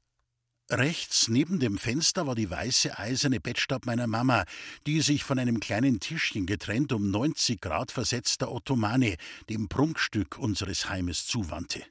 Rechts 0.70 1.28
neben 1.28 1.60
dem 1.60 1.78
Fenster 1.78 2.26
war 2.26 2.34
die 2.34 2.50
weiße 2.50 2.98
eiserne 2.98 3.40
Bettstab 3.40 3.86
meiner 3.86 4.06
Mama, 4.06 4.44
die 4.86 5.00
sich 5.00 5.24
von 5.24 5.38
einem 5.38 5.60
kleinen 5.60 5.98
Tischchen 5.98 6.44
getrennt 6.44 6.92
um 6.92 7.10
90 7.10 7.58
Grad 7.62 7.90
versetzter 7.90 8.52
Ottomane, 8.52 9.16
dem 9.48 9.68
Prunkstück 9.68 10.36
unseres 10.36 10.90
Heimes, 10.90 11.26
zuwandte. 11.26 11.82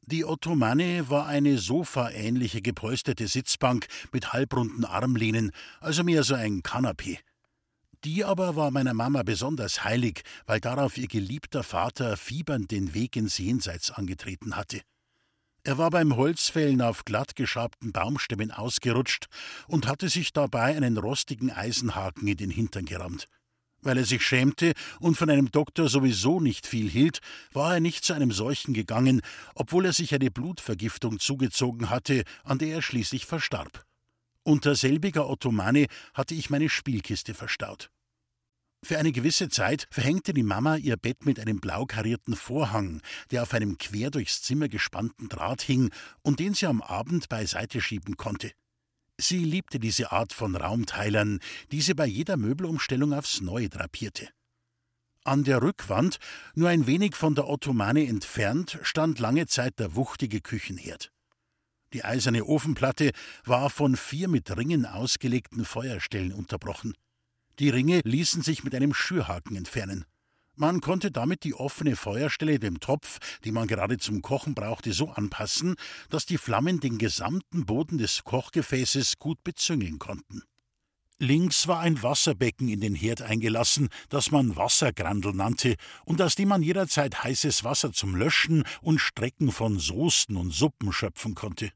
Die 0.00 0.24
Ottomane 0.24 1.10
war 1.10 1.26
eine 1.26 1.58
sofaähnliche 1.58 2.62
gepolsterte 2.62 3.28
Sitzbank 3.28 3.86
mit 4.12 4.32
halbrunden 4.32 4.86
Armlehnen, 4.86 5.52
also 5.80 6.02
mehr 6.02 6.24
so 6.24 6.34
ein 6.34 6.62
Kanapee. 6.62 7.18
Die 8.04 8.24
aber 8.24 8.56
war 8.56 8.70
meiner 8.70 8.94
Mama 8.94 9.22
besonders 9.24 9.84
heilig, 9.84 10.22
weil 10.46 10.58
darauf 10.58 10.96
ihr 10.96 11.06
geliebter 11.06 11.62
Vater 11.62 12.16
fiebernd 12.16 12.70
den 12.70 12.94
Weg 12.94 13.14
ins 13.16 13.36
Jenseits 13.36 13.90
angetreten 13.90 14.56
hatte. 14.56 14.80
Er 15.70 15.78
war 15.78 15.90
beim 15.90 16.16
Holzfällen 16.16 16.82
auf 16.82 17.04
glatt 17.04 17.36
geschabten 17.36 17.92
Baumstämmen 17.92 18.50
ausgerutscht 18.50 19.26
und 19.68 19.86
hatte 19.86 20.08
sich 20.08 20.32
dabei 20.32 20.76
einen 20.76 20.98
rostigen 20.98 21.52
Eisenhaken 21.52 22.26
in 22.26 22.36
den 22.36 22.50
Hintern 22.50 22.86
gerammt. 22.86 23.28
Weil 23.80 23.98
er 23.98 24.04
sich 24.04 24.24
schämte 24.26 24.72
und 24.98 25.16
von 25.16 25.30
einem 25.30 25.52
Doktor 25.52 25.88
sowieso 25.88 26.40
nicht 26.40 26.66
viel 26.66 26.90
hielt, 26.90 27.20
war 27.52 27.74
er 27.74 27.80
nicht 27.80 28.04
zu 28.04 28.14
einem 28.14 28.32
solchen 28.32 28.74
gegangen, 28.74 29.20
obwohl 29.54 29.86
er 29.86 29.92
sich 29.92 30.12
eine 30.12 30.32
Blutvergiftung 30.32 31.20
zugezogen 31.20 31.88
hatte, 31.88 32.24
an 32.42 32.58
der 32.58 32.74
er 32.74 32.82
schließlich 32.82 33.24
verstarb. 33.24 33.84
Unter 34.42 34.74
selbiger 34.74 35.30
Ottomane 35.30 35.86
hatte 36.14 36.34
ich 36.34 36.50
meine 36.50 36.68
Spielkiste 36.68 37.32
verstaut. 37.32 37.92
Für 38.82 38.98
eine 38.98 39.12
gewisse 39.12 39.48
Zeit 39.50 39.86
verhängte 39.90 40.32
die 40.32 40.42
Mama 40.42 40.76
ihr 40.76 40.96
Bett 40.96 41.26
mit 41.26 41.38
einem 41.38 41.60
blau 41.60 41.84
karierten 41.84 42.34
Vorhang, 42.34 43.02
der 43.30 43.42
auf 43.42 43.52
einem 43.52 43.76
quer 43.76 44.10
durchs 44.10 44.42
Zimmer 44.42 44.68
gespannten 44.68 45.28
Draht 45.28 45.62
hing 45.62 45.90
und 46.22 46.40
den 46.40 46.54
sie 46.54 46.66
am 46.66 46.80
Abend 46.80 47.28
beiseite 47.28 47.80
schieben 47.80 48.16
konnte. 48.16 48.52
Sie 49.18 49.44
liebte 49.44 49.78
diese 49.78 50.12
Art 50.12 50.32
von 50.32 50.56
Raumteilern, 50.56 51.40
die 51.72 51.82
sie 51.82 51.94
bei 51.94 52.06
jeder 52.06 52.38
Möbelumstellung 52.38 53.12
aufs 53.12 53.42
Neue 53.42 53.68
drapierte. 53.68 54.28
An 55.24 55.44
der 55.44 55.60
Rückwand, 55.60 56.18
nur 56.54 56.70
ein 56.70 56.86
wenig 56.86 57.14
von 57.14 57.34
der 57.34 57.46
Ottomane 57.46 58.06
entfernt, 58.06 58.78
stand 58.82 59.18
lange 59.18 59.46
Zeit 59.46 59.78
der 59.78 59.94
wuchtige 59.94 60.40
Küchenherd. 60.40 61.12
Die 61.92 62.02
eiserne 62.02 62.46
Ofenplatte 62.46 63.10
war 63.44 63.68
von 63.68 63.96
vier 63.96 64.28
mit 64.28 64.56
Ringen 64.56 64.86
ausgelegten 64.86 65.66
Feuerstellen 65.66 66.32
unterbrochen. 66.32 66.94
Die 67.60 67.68
Ringe 67.68 68.00
ließen 68.04 68.40
sich 68.40 68.64
mit 68.64 68.74
einem 68.74 68.94
Schürhaken 68.94 69.54
entfernen. 69.54 70.06
Man 70.56 70.80
konnte 70.80 71.10
damit 71.10 71.44
die 71.44 71.54
offene 71.54 71.94
Feuerstelle 71.94 72.58
dem 72.58 72.80
Topf, 72.80 73.18
die 73.44 73.52
man 73.52 73.68
gerade 73.68 73.98
zum 73.98 74.22
Kochen 74.22 74.54
brauchte, 74.54 74.94
so 74.94 75.10
anpassen, 75.10 75.76
dass 76.08 76.24
die 76.24 76.38
Flammen 76.38 76.80
den 76.80 76.96
gesamten 76.96 77.66
Boden 77.66 77.98
des 77.98 78.24
Kochgefäßes 78.24 79.18
gut 79.18 79.44
bezüngeln 79.44 79.98
konnten. 79.98 80.42
Links 81.18 81.68
war 81.68 81.80
ein 81.80 82.02
Wasserbecken 82.02 82.68
in 82.68 82.80
den 82.80 82.94
Herd 82.94 83.20
eingelassen, 83.20 83.90
das 84.08 84.30
man 84.30 84.56
Wassergrandel 84.56 85.34
nannte 85.34 85.76
und 86.06 86.22
aus 86.22 86.36
dem 86.36 86.48
man 86.48 86.62
jederzeit 86.62 87.22
heißes 87.22 87.62
Wasser 87.62 87.92
zum 87.92 88.16
Löschen 88.16 88.64
und 88.80 89.00
Strecken 89.00 89.52
von 89.52 89.78
Soßen 89.78 90.34
und 90.34 90.50
Suppen 90.50 90.94
schöpfen 90.94 91.34
konnte. 91.34 91.72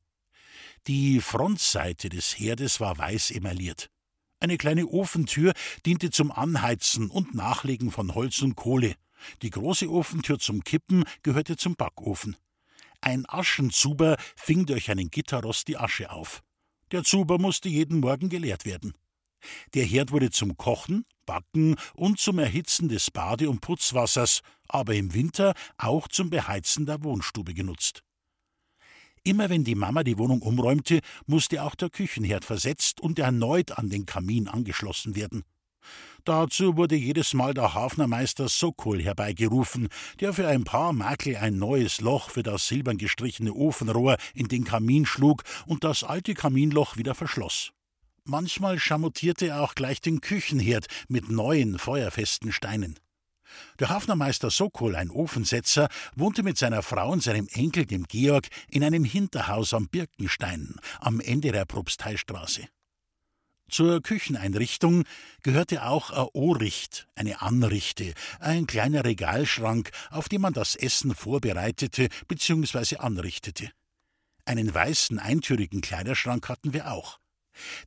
Die 0.87 1.21
Frontseite 1.21 2.09
des 2.09 2.39
Herdes 2.39 2.81
war 2.81 2.97
weiß 2.97 3.33
emailliert. 3.33 3.91
Eine 4.45 4.59
kleine 4.59 4.87
Ofentür 4.87 5.55
diente 5.87 6.11
zum 6.11 6.31
Anheizen 6.31 7.09
und 7.09 7.35
Nachlegen 7.35 7.91
von 7.91 8.15
Holz 8.15 8.43
und 8.43 8.57
Kohle. 8.57 8.95
Die 9.41 9.49
große 9.49 9.89
Ofentür 9.89 10.39
zum 10.39 10.63
Kippen 10.63 11.05
gehörte 11.23 11.57
zum 11.57 11.77
Backofen. 11.77 12.37
Ein 13.01 13.25
Aschenzuber 13.27 14.19
fing 14.37 14.67
durch 14.67 14.91
einen 14.91 15.09
Gitterrost 15.09 15.67
die 15.69 15.79
Asche 15.79 16.11
auf. 16.11 16.43
Der 16.91 17.05
Zuber 17.05 17.39
musste 17.39 17.71
jeden 17.71 18.01
Morgen 18.01 18.29
geleert 18.29 18.67
werden. 18.67 18.93
Der 19.73 19.87
Herd 19.87 20.13
wurde 20.13 20.29
zum 20.29 20.59
Kochen, 20.59 21.07
Backen 21.25 21.77
und 21.95 22.19
zum 22.19 22.39
Erhitzen 22.39 22.91
des 22.91 23.11
Bade- 23.11 23.49
und 23.49 23.63
Putzwassers, 23.63 24.43
aber 24.69 24.95
im 24.95 25.15
Winter 25.15 25.55
auch 25.79 26.07
zum 26.07 26.29
Beheizen 26.29 26.85
der 26.85 27.03
Wohnstube 27.03 27.55
genutzt. 27.55 28.05
Immer 29.25 29.49
wenn 29.49 29.65
die 29.65 29.75
Mama 29.75 30.05
die 30.05 30.19
Wohnung 30.19 30.43
umräumte, 30.43 31.01
musste 31.27 31.63
auch 31.63 31.75
der 31.75 31.89
Küchenherd 31.89 32.45
versetzt 32.45 33.01
und 33.01 33.19
erneut 33.19 33.79
an 33.79 33.89
den 33.89 34.05
Kamin 34.05 34.49
angeschlossen 34.49 35.17
werden. 35.17 35.45
Dazu 36.25 36.77
wurde 36.77 36.95
jedes 36.95 37.33
Mal 37.33 37.55
der 37.55 37.73
Hafnermeister 37.75 38.49
Sokol 38.49 39.03
herbeigerufen, 39.03 39.89
der 40.21 40.35
für 40.35 40.47
ein 40.47 40.65
paar 40.65 40.93
Makel 40.93 41.37
ein 41.37 41.59
neues 41.59 42.03
Loch 42.03 42.31
für 42.31 42.43
das 42.43 42.69
silbern 42.69 42.99
gestrichene 42.99 43.53
Ofenrohr 43.53 44.17
in 44.35 44.49
den 44.49 44.65
Kamin 44.65 45.07
schlug 45.07 45.43
und 45.67 45.85
das 45.85 46.05
alte 46.05 46.35
Kaminloch 46.35 46.99
wieder 46.99 47.15
verschloss. 47.15 47.73
Manchmal 48.25 48.79
schamottierte 48.79 49.49
er 49.49 49.63
auch 49.63 49.75
gleich 49.75 50.01
den 50.01 50.21
Küchenherd 50.21 50.87
mit 51.09 51.31
neuen, 51.31 51.79
feuerfesten 51.79 52.53
Steinen. 52.53 52.99
Der 53.79 53.89
Hafnermeister 53.89 54.51
Sokol, 54.51 54.97
ein 54.97 55.11
Ofensetzer, 55.11 55.89
wohnte 56.15 56.43
mit 56.43 56.59
seiner 56.59 56.83
Frau 56.83 57.11
und 57.11 57.23
seinem 57.23 57.49
Enkel, 57.49 57.87
dem 57.87 58.05
Georg, 58.05 58.49
in 58.69 58.85
einem 58.85 59.05
Hinterhaus 59.05 59.75
am 59.75 59.89
Birkenstein, 59.89 60.77
am 61.01 61.21
Ende 61.21 61.53
der 61.53 61.65
Propsteistraße. 61.65 62.69
Zur 63.71 64.03
Kücheneinrichtung 64.03 65.05
gehörte 65.43 65.87
auch 65.87 66.11
ein 66.11 66.29
Ohricht, 66.35 67.09
eine 67.15 67.41
Anrichte, 67.41 68.13
ein 68.39 68.67
kleiner 68.67 69.05
Regalschrank, 69.05 69.91
auf 70.11 70.29
dem 70.29 70.43
man 70.43 70.53
das 70.53 70.75
Essen 70.77 71.15
vorbereitete 71.15 72.09
bzw. 72.29 72.99
anrichtete. 72.99 73.71
Einen 74.45 74.75
weißen 74.75 75.19
eintürigen 75.19 75.81
Kleiderschrank 75.81 76.49
hatten 76.49 76.75
wir 76.75 76.93
auch. 76.93 77.19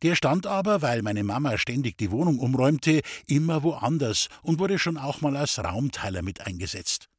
Der 0.01 0.15
stand 0.15 0.45
aber, 0.45 0.81
weil 0.81 1.01
meine 1.01 1.23
Mama 1.23 1.57
ständig 1.57 1.97
die 1.97 2.11
Wohnung 2.11 2.39
umräumte, 2.39 3.01
immer 3.25 3.63
woanders 3.63 4.29
und 4.41 4.59
wurde 4.59 4.79
schon 4.79 4.97
auch 4.97 5.21
mal 5.21 5.35
als 5.35 5.59
Raumteiler 5.59 6.21
mit 6.21 6.41
eingesetzt. 6.41 7.09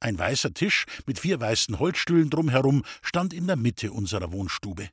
Ein 0.00 0.18
weißer 0.18 0.52
Tisch 0.52 0.86
mit 1.06 1.20
vier 1.20 1.40
weißen 1.40 1.78
Holzstühlen 1.78 2.28
drumherum 2.28 2.82
stand 3.02 3.32
in 3.32 3.46
der 3.46 3.56
Mitte 3.56 3.92
unserer 3.92 4.32
Wohnstube. 4.32 4.88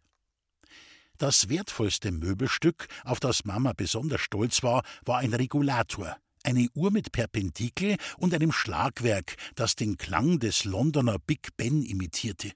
Das 1.18 1.50
wertvollste 1.50 2.12
Möbelstück, 2.12 2.88
auf 3.04 3.20
das 3.20 3.44
Mama 3.44 3.74
besonders 3.74 4.22
stolz 4.22 4.64
war, 4.64 4.84
war 5.04 5.18
ein 5.18 5.34
Regulator, 5.34 6.16
eine 6.44 6.70
Uhr 6.76 6.92
mit 6.92 7.12
Perpendikel 7.12 7.98
und 8.18 8.34
einem 8.34 8.52
Schlagwerk, 8.52 9.36
das 9.56 9.76
den 9.76 9.98
Klang 9.98 10.40
des 10.40 10.64
Londoner 10.64 11.20
Big 11.20 11.58
Ben 11.58 11.84
imitierte. 11.84 12.52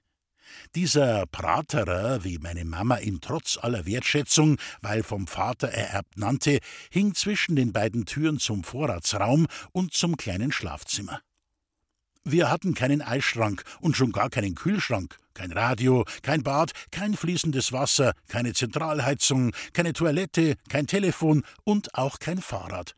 Dieser 0.74 1.26
Praterer, 1.26 2.24
wie 2.24 2.38
meine 2.38 2.64
Mama 2.64 2.98
ihn 2.98 3.20
trotz 3.20 3.58
aller 3.60 3.86
Wertschätzung, 3.86 4.58
weil 4.80 5.02
vom 5.02 5.26
Vater 5.26 5.68
ererbt 5.68 6.16
nannte, 6.16 6.58
hing 6.90 7.14
zwischen 7.14 7.56
den 7.56 7.72
beiden 7.72 8.06
Türen 8.06 8.38
zum 8.38 8.64
Vorratsraum 8.64 9.46
und 9.72 9.92
zum 9.92 10.16
kleinen 10.16 10.52
Schlafzimmer. 10.52 11.20
Wir 12.24 12.50
hatten 12.50 12.74
keinen 12.74 13.02
Eisschrank 13.02 13.64
und 13.80 13.96
schon 13.96 14.10
gar 14.10 14.30
keinen 14.30 14.54
Kühlschrank, 14.54 15.18
kein 15.34 15.52
Radio, 15.52 16.04
kein 16.22 16.42
Bad, 16.42 16.72
kein 16.90 17.14
fließendes 17.14 17.72
Wasser, 17.72 18.14
keine 18.28 18.54
Zentralheizung, 18.54 19.52
keine 19.74 19.92
Toilette, 19.92 20.56
kein 20.70 20.86
Telefon 20.86 21.44
und 21.64 21.94
auch 21.94 22.18
kein 22.18 22.38
Fahrrad. 22.38 22.96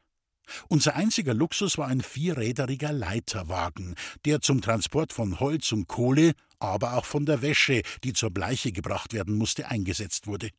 Unser 0.69 0.95
einziger 0.97 1.35
Luxus 1.35 1.79
war 1.79 1.89
ein 1.89 2.01
vierräderiger 2.01 2.93
Leiterwagen, 2.93 3.95
der 4.25 4.41
zum 4.41 4.61
Transport 4.61 5.13
von 5.13 5.41
Holz 5.41 5.73
und 5.73 5.89
Kohle, 5.89 6.33
aber 6.59 6.95
auch 6.95 7.05
von 7.05 7.27
der 7.27 7.43
Wäsche, 7.43 7.83
die 8.05 8.13
zur 8.13 8.31
Bleiche 8.31 8.73
gebracht 8.73 9.13
werden 9.13 9.37
musste, 9.37 9.69
eingesetzt 9.69 10.27
wurde. 10.27 10.51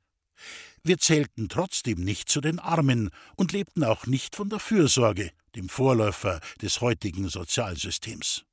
Wir 0.84 0.98
zählten 0.98 1.50
trotzdem 1.50 2.04
nicht 2.04 2.30
zu 2.30 2.42
den 2.42 2.60
Armen 2.60 3.10
und 3.36 3.52
lebten 3.52 3.84
auch 3.84 4.06
nicht 4.06 4.36
von 4.36 4.50
der 4.50 4.60
Fürsorge, 4.60 5.32
dem 5.56 5.70
Vorläufer 5.70 6.40
des 6.62 6.82
heutigen 6.82 7.30
Sozialsystems. 7.30 8.46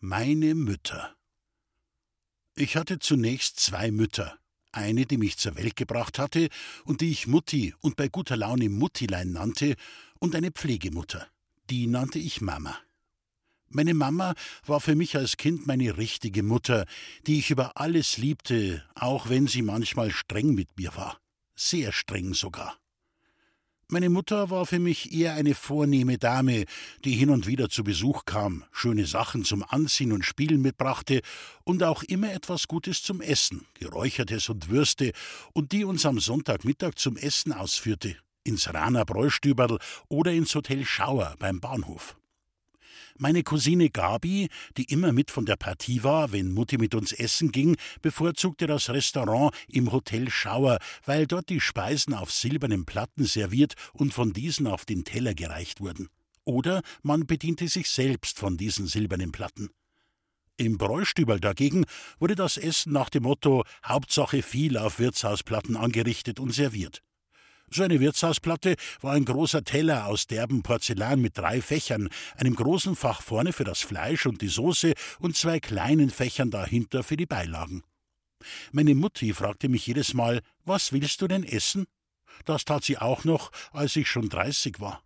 Meine 0.00 0.54
Mütter. 0.54 1.14
Ich 2.56 2.76
hatte 2.76 2.98
zunächst 2.98 3.58
zwei 3.58 3.90
Mütter, 3.90 4.38
eine, 4.70 5.06
die 5.06 5.16
mich 5.16 5.38
zur 5.38 5.56
Welt 5.56 5.76
gebracht 5.76 6.18
hatte 6.18 6.48
und 6.84 7.00
die 7.00 7.10
ich 7.10 7.26
Mutti 7.26 7.74
und 7.80 7.96
bei 7.96 8.08
guter 8.08 8.36
Laune 8.36 8.68
Muttilein 8.68 9.32
nannte, 9.32 9.76
und 10.24 10.34
eine 10.34 10.50
Pflegemutter, 10.50 11.28
die 11.68 11.86
nannte 11.86 12.18
ich 12.18 12.40
Mama. 12.40 12.78
Meine 13.68 13.92
Mama 13.92 14.32
war 14.64 14.80
für 14.80 14.94
mich 14.94 15.16
als 15.16 15.36
Kind 15.36 15.66
meine 15.66 15.98
richtige 15.98 16.42
Mutter, 16.42 16.86
die 17.26 17.40
ich 17.40 17.50
über 17.50 17.76
alles 17.76 18.16
liebte, 18.16 18.82
auch 18.94 19.28
wenn 19.28 19.48
sie 19.48 19.60
manchmal 19.60 20.10
streng 20.10 20.54
mit 20.54 20.78
mir 20.78 20.96
war. 20.96 21.18
Sehr 21.56 21.92
streng 21.92 22.32
sogar. 22.32 22.78
Meine 23.88 24.08
Mutter 24.08 24.48
war 24.48 24.64
für 24.64 24.78
mich 24.78 25.12
eher 25.12 25.34
eine 25.34 25.54
vornehme 25.54 26.16
Dame, 26.16 26.64
die 27.04 27.12
hin 27.12 27.28
und 27.28 27.46
wieder 27.46 27.68
zu 27.68 27.84
Besuch 27.84 28.24
kam, 28.24 28.64
schöne 28.72 29.04
Sachen 29.04 29.44
zum 29.44 29.62
Anziehen 29.62 30.10
und 30.10 30.24
Spielen 30.24 30.62
mitbrachte 30.62 31.20
und 31.64 31.82
auch 31.82 32.02
immer 32.02 32.32
etwas 32.32 32.66
Gutes 32.66 33.02
zum 33.02 33.20
Essen, 33.20 33.66
Geräuchertes 33.74 34.48
und 34.48 34.70
Würste, 34.70 35.12
und 35.52 35.72
die 35.72 35.84
uns 35.84 36.06
am 36.06 36.18
Sonntagmittag 36.18 36.94
zum 36.94 37.18
Essen 37.18 37.52
ausführte, 37.52 38.16
ins 38.44 38.72
Raner 38.72 39.04
Bräustüberl 39.04 39.78
oder 40.08 40.32
ins 40.32 40.54
Hotel 40.54 40.84
Schauer 40.84 41.34
beim 41.38 41.60
Bahnhof. 41.60 42.16
Meine 43.16 43.44
Cousine 43.44 43.90
Gabi, 43.90 44.48
die 44.76 44.84
immer 44.84 45.12
mit 45.12 45.30
von 45.30 45.46
der 45.46 45.54
Partie 45.54 46.02
war, 46.02 46.32
wenn 46.32 46.52
Mutti 46.52 46.78
mit 46.78 46.96
uns 46.96 47.12
essen 47.12 47.52
ging, 47.52 47.76
bevorzugte 48.02 48.66
das 48.66 48.90
Restaurant 48.90 49.54
im 49.68 49.92
Hotel 49.92 50.30
Schauer, 50.30 50.78
weil 51.04 51.28
dort 51.28 51.48
die 51.48 51.60
Speisen 51.60 52.12
auf 52.12 52.32
silbernen 52.32 52.84
Platten 52.84 53.24
serviert 53.24 53.74
und 53.92 54.12
von 54.12 54.32
diesen 54.32 54.66
auf 54.66 54.84
den 54.84 55.04
Teller 55.04 55.34
gereicht 55.34 55.80
wurden. 55.80 56.08
Oder 56.42 56.82
man 57.02 57.24
bediente 57.26 57.68
sich 57.68 57.88
selbst 57.88 58.40
von 58.40 58.56
diesen 58.56 58.88
silbernen 58.88 59.30
Platten. 59.30 59.70
Im 60.56 60.76
Bräustübel 60.76 61.38
dagegen 61.38 61.84
wurde 62.18 62.34
das 62.34 62.56
Essen 62.56 62.92
nach 62.92 63.10
dem 63.10 63.22
Motto 63.22 63.64
Hauptsache 63.84 64.42
viel 64.42 64.76
auf 64.76 64.98
Wirtshausplatten 64.98 65.76
angerichtet 65.76 66.40
und 66.40 66.52
serviert. 66.52 67.00
So 67.70 67.82
eine 67.82 67.98
Wirtshausplatte 68.00 68.76
war 69.00 69.14
ein 69.14 69.24
großer 69.24 69.64
Teller 69.64 70.06
aus 70.06 70.26
derbem 70.26 70.62
Porzellan 70.62 71.20
mit 71.20 71.36
drei 71.36 71.60
Fächern, 71.60 72.08
einem 72.36 72.54
großen 72.54 72.94
Fach 72.94 73.20
vorne 73.22 73.52
für 73.52 73.64
das 73.64 73.80
Fleisch 73.80 74.26
und 74.26 74.42
die 74.42 74.48
Soße 74.48 74.92
und 75.18 75.36
zwei 75.36 75.58
kleinen 75.60 76.10
Fächern 76.10 76.50
dahinter 76.50 77.02
für 77.02 77.16
die 77.16 77.26
Beilagen. 77.26 77.82
Meine 78.72 78.94
Mutti 78.94 79.32
fragte 79.32 79.68
mich 79.68 79.86
jedes 79.86 80.14
Mal, 80.14 80.40
was 80.64 80.92
willst 80.92 81.20
du 81.22 81.28
denn 81.28 81.44
essen? 81.44 81.86
Das 82.44 82.64
tat 82.64 82.84
sie 82.84 82.98
auch 82.98 83.24
noch, 83.24 83.50
als 83.72 83.96
ich 83.96 84.08
schon 84.08 84.28
dreißig 84.28 84.80
war. 84.80 85.02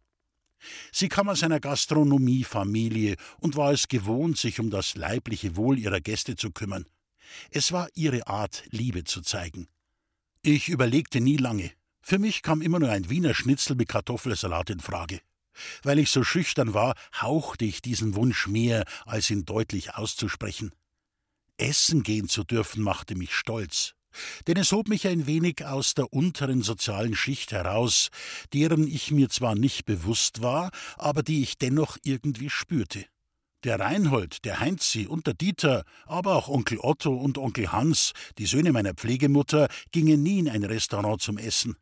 Sie 0.92 1.08
kam 1.08 1.28
aus 1.28 1.42
einer 1.42 1.60
Gastronomiefamilie 1.60 3.16
und 3.38 3.56
war 3.56 3.72
es 3.72 3.86
gewohnt, 3.88 4.38
sich 4.38 4.58
um 4.58 4.70
das 4.70 4.96
leibliche 4.96 5.56
Wohl 5.56 5.78
ihrer 5.78 6.00
Gäste 6.00 6.36
zu 6.36 6.50
kümmern. 6.50 6.86
Es 7.50 7.72
war 7.72 7.88
ihre 7.94 8.26
Art, 8.26 8.64
Liebe 8.70 9.04
zu 9.04 9.20
zeigen. 9.20 9.68
Ich 10.42 10.68
überlegte 10.68 11.20
nie 11.20 11.36
lange. 11.36 11.70
Für 12.08 12.18
mich 12.18 12.40
kam 12.40 12.62
immer 12.62 12.78
nur 12.78 12.88
ein 12.88 13.10
Wiener 13.10 13.34
Schnitzel 13.34 13.76
mit 13.76 13.90
Kartoffelsalat 13.90 14.70
in 14.70 14.80
Frage. 14.80 15.20
Weil 15.82 15.98
ich 15.98 16.10
so 16.10 16.24
schüchtern 16.24 16.72
war, 16.72 16.94
hauchte 17.20 17.66
ich 17.66 17.82
diesen 17.82 18.14
Wunsch 18.14 18.46
mehr, 18.46 18.86
als 19.04 19.28
ihn 19.28 19.44
deutlich 19.44 19.94
auszusprechen. 19.94 20.72
Essen 21.58 22.02
gehen 22.02 22.26
zu 22.26 22.44
dürfen 22.44 22.82
machte 22.82 23.14
mich 23.14 23.34
stolz 23.34 23.92
denn 24.46 24.56
es 24.56 24.72
hob 24.72 24.88
mich 24.88 25.06
ein 25.06 25.26
wenig 25.26 25.66
aus 25.66 25.92
der 25.92 26.10
unteren 26.12 26.62
sozialen 26.62 27.14
Schicht 27.14 27.52
heraus, 27.52 28.08
deren 28.54 28.88
ich 28.88 29.10
mir 29.10 29.28
zwar 29.28 29.54
nicht 29.54 29.84
bewusst 29.84 30.40
war, 30.40 30.70
aber 30.96 31.22
die 31.22 31.42
ich 31.42 31.58
dennoch 31.58 31.98
irgendwie 32.02 32.48
spürte. 32.48 33.04
Der 33.64 33.78
Reinhold, 33.78 34.46
der 34.46 34.60
Heinzi 34.60 35.06
und 35.06 35.26
der 35.26 35.34
Dieter, 35.34 35.84
aber 36.06 36.36
auch 36.36 36.48
Onkel 36.48 36.78
Otto 36.80 37.14
und 37.14 37.36
Onkel 37.36 37.70
Hans, 37.70 38.12
die 38.38 38.46
Söhne 38.46 38.72
meiner 38.72 38.94
Pflegemutter, 38.94 39.68
gingen 39.92 40.22
nie 40.22 40.38
in 40.38 40.48
ein 40.48 40.64
Restaurant 40.64 41.20
zum 41.20 41.36
Essen. 41.36 41.76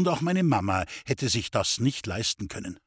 Und 0.00 0.08
auch 0.08 0.22
meine 0.22 0.44
Mama 0.44 0.86
hätte 1.04 1.28
sich 1.28 1.50
das 1.50 1.78
nicht 1.78 2.06
leisten 2.06 2.48
können. 2.48 2.80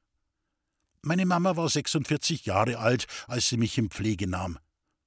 Meine 1.03 1.27
Mama 1.27 1.55
war 1.55 1.69
46 1.69 2.47
Jahre 2.47 2.79
alt, 2.79 3.05
als 3.27 3.49
sie 3.49 3.57
mich 3.57 3.77
in 3.77 3.91
Pflege 3.91 4.25
nahm. 4.25 4.57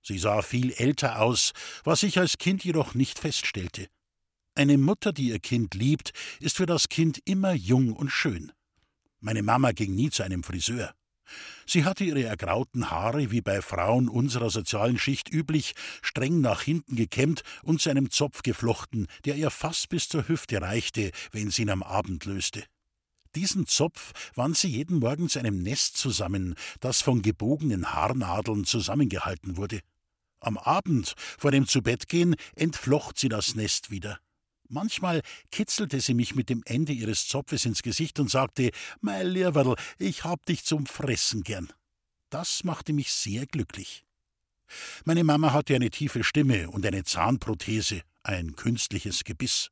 Sie 0.02 0.16
sah 0.16 0.42
viel 0.42 0.70
älter 0.70 1.20
aus, 1.20 1.50
was 1.82 2.04
ich 2.04 2.20
als 2.20 2.38
Kind 2.38 2.62
jedoch 2.62 2.94
nicht 2.94 3.18
feststellte. 3.18 3.88
Eine 4.54 4.78
Mutter, 4.78 5.12
die 5.12 5.30
ihr 5.30 5.40
Kind 5.40 5.74
liebt, 5.74 6.12
ist 6.38 6.58
für 6.58 6.66
das 6.66 6.88
Kind 6.88 7.18
immer 7.24 7.54
jung 7.54 7.92
und 7.92 8.10
schön. 8.10 8.52
Meine 9.18 9.42
Mama 9.42 9.72
ging 9.72 9.96
nie 9.96 10.10
zu 10.10 10.22
einem 10.22 10.44
Friseur. 10.44 10.94
Sie 11.66 11.84
hatte 11.84 12.04
ihre 12.04 12.22
ergrauten 12.22 12.90
Haare, 12.90 13.30
wie 13.30 13.40
bei 13.40 13.62
Frauen 13.62 14.08
unserer 14.08 14.50
sozialen 14.50 14.98
Schicht 14.98 15.32
üblich, 15.32 15.74
streng 16.02 16.40
nach 16.40 16.62
hinten 16.62 16.96
gekämmt 16.96 17.42
und 17.62 17.80
zu 17.80 17.90
einem 17.90 18.10
Zopf 18.10 18.42
geflochten, 18.42 19.06
der 19.24 19.36
ihr 19.36 19.50
fast 19.50 19.88
bis 19.88 20.08
zur 20.08 20.28
Hüfte 20.28 20.60
reichte, 20.60 21.10
wenn 21.32 21.50
sie 21.50 21.62
ihn 21.62 21.70
am 21.70 21.82
Abend 21.82 22.24
löste. 22.24 22.64
Diesen 23.34 23.66
Zopf 23.66 24.12
wand 24.34 24.56
sie 24.56 24.68
jeden 24.68 24.98
Morgen 24.98 25.28
zu 25.28 25.38
einem 25.38 25.62
Nest 25.62 25.98
zusammen, 25.98 26.54
das 26.80 27.02
von 27.02 27.20
gebogenen 27.20 27.92
Haarnadeln 27.92 28.64
zusammengehalten 28.64 29.58
wurde. 29.58 29.80
Am 30.40 30.56
Abend, 30.56 31.14
vor 31.38 31.50
dem 31.50 31.66
Zubettgehen, 31.66 32.36
entflocht 32.54 33.18
sie 33.18 33.28
das 33.28 33.54
Nest 33.54 33.90
wieder. 33.90 34.18
Manchmal 34.68 35.22
kitzelte 35.50 36.00
sie 36.00 36.14
mich 36.14 36.34
mit 36.34 36.48
dem 36.48 36.62
Ende 36.64 36.92
ihres 36.92 37.26
Zopfes 37.28 37.64
ins 37.64 37.82
Gesicht 37.82 38.18
und 38.18 38.30
sagte: 38.30 38.70
Mein 39.00 39.28
Lieberl, 39.28 39.76
ich 39.98 40.24
hab 40.24 40.44
dich 40.46 40.64
zum 40.64 40.86
Fressen 40.86 41.42
gern. 41.42 41.72
Das 42.30 42.64
machte 42.64 42.92
mich 42.92 43.12
sehr 43.12 43.46
glücklich. 43.46 44.04
Meine 45.04 45.24
Mama 45.24 45.52
hatte 45.52 45.74
eine 45.74 45.90
tiefe 45.90 46.24
Stimme 46.24 46.70
und 46.70 46.84
eine 46.84 47.04
Zahnprothese, 47.04 48.02
ein 48.22 48.56
künstliches 48.56 49.22
Gebiss. 49.24 49.70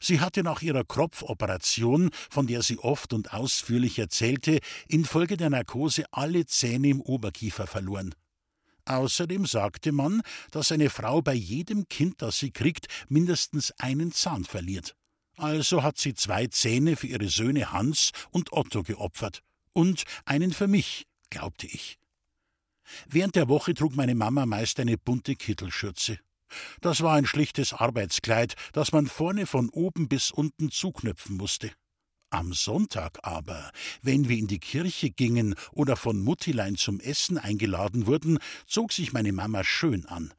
Sie 0.00 0.20
hatte 0.20 0.42
nach 0.42 0.62
ihrer 0.62 0.84
Kropfoperation, 0.84 2.10
von 2.30 2.46
der 2.46 2.62
sie 2.62 2.78
oft 2.78 3.12
und 3.12 3.32
ausführlich 3.32 3.98
erzählte, 3.98 4.58
infolge 4.88 5.36
der 5.36 5.50
Narkose 5.50 6.04
alle 6.12 6.46
Zähne 6.46 6.88
im 6.88 7.00
Oberkiefer 7.00 7.66
verloren. 7.66 8.14
Außerdem 8.84 9.46
sagte 9.46 9.92
man, 9.92 10.22
dass 10.50 10.72
eine 10.72 10.90
Frau 10.90 11.22
bei 11.22 11.34
jedem 11.34 11.88
Kind, 11.88 12.22
das 12.22 12.38
sie 12.38 12.50
kriegt, 12.50 12.86
mindestens 13.08 13.72
einen 13.78 14.12
Zahn 14.12 14.44
verliert. 14.44 14.94
Also 15.36 15.82
hat 15.82 15.98
sie 15.98 16.14
zwei 16.14 16.46
Zähne 16.48 16.96
für 16.96 17.06
ihre 17.06 17.28
Söhne 17.28 17.72
Hans 17.72 18.10
und 18.30 18.52
Otto 18.52 18.82
geopfert. 18.82 19.42
Und 19.72 20.04
einen 20.24 20.52
für 20.52 20.66
mich, 20.66 21.06
glaubte 21.30 21.66
ich. 21.66 21.98
Während 23.08 23.36
der 23.36 23.48
Woche 23.48 23.74
trug 23.74 23.94
meine 23.96 24.14
Mama 24.14 24.46
meist 24.46 24.80
eine 24.80 24.98
bunte 24.98 25.36
Kittelschürze. 25.36 26.18
Das 26.80 27.02
war 27.02 27.14
ein 27.14 27.26
schlichtes 27.26 27.72
Arbeitskleid, 27.72 28.54
das 28.72 28.92
man 28.92 29.06
vorne 29.06 29.46
von 29.46 29.70
oben 29.70 30.08
bis 30.08 30.30
unten 30.30 30.70
zuknöpfen 30.70 31.36
musste. 31.36 31.70
Am 32.32 32.52
Sonntag 32.52 33.18
aber, 33.22 33.72
wenn 34.02 34.28
wir 34.28 34.38
in 34.38 34.46
die 34.46 34.60
Kirche 34.60 35.10
gingen 35.10 35.56
oder 35.72 35.96
von 35.96 36.20
Muttilein 36.20 36.76
zum 36.76 37.00
Essen 37.00 37.38
eingeladen 37.38 38.06
wurden, 38.06 38.38
zog 38.68 38.92
sich 38.92 39.12
meine 39.12 39.32
Mama 39.32 39.64
schön 39.64 40.06
an. 40.06 40.32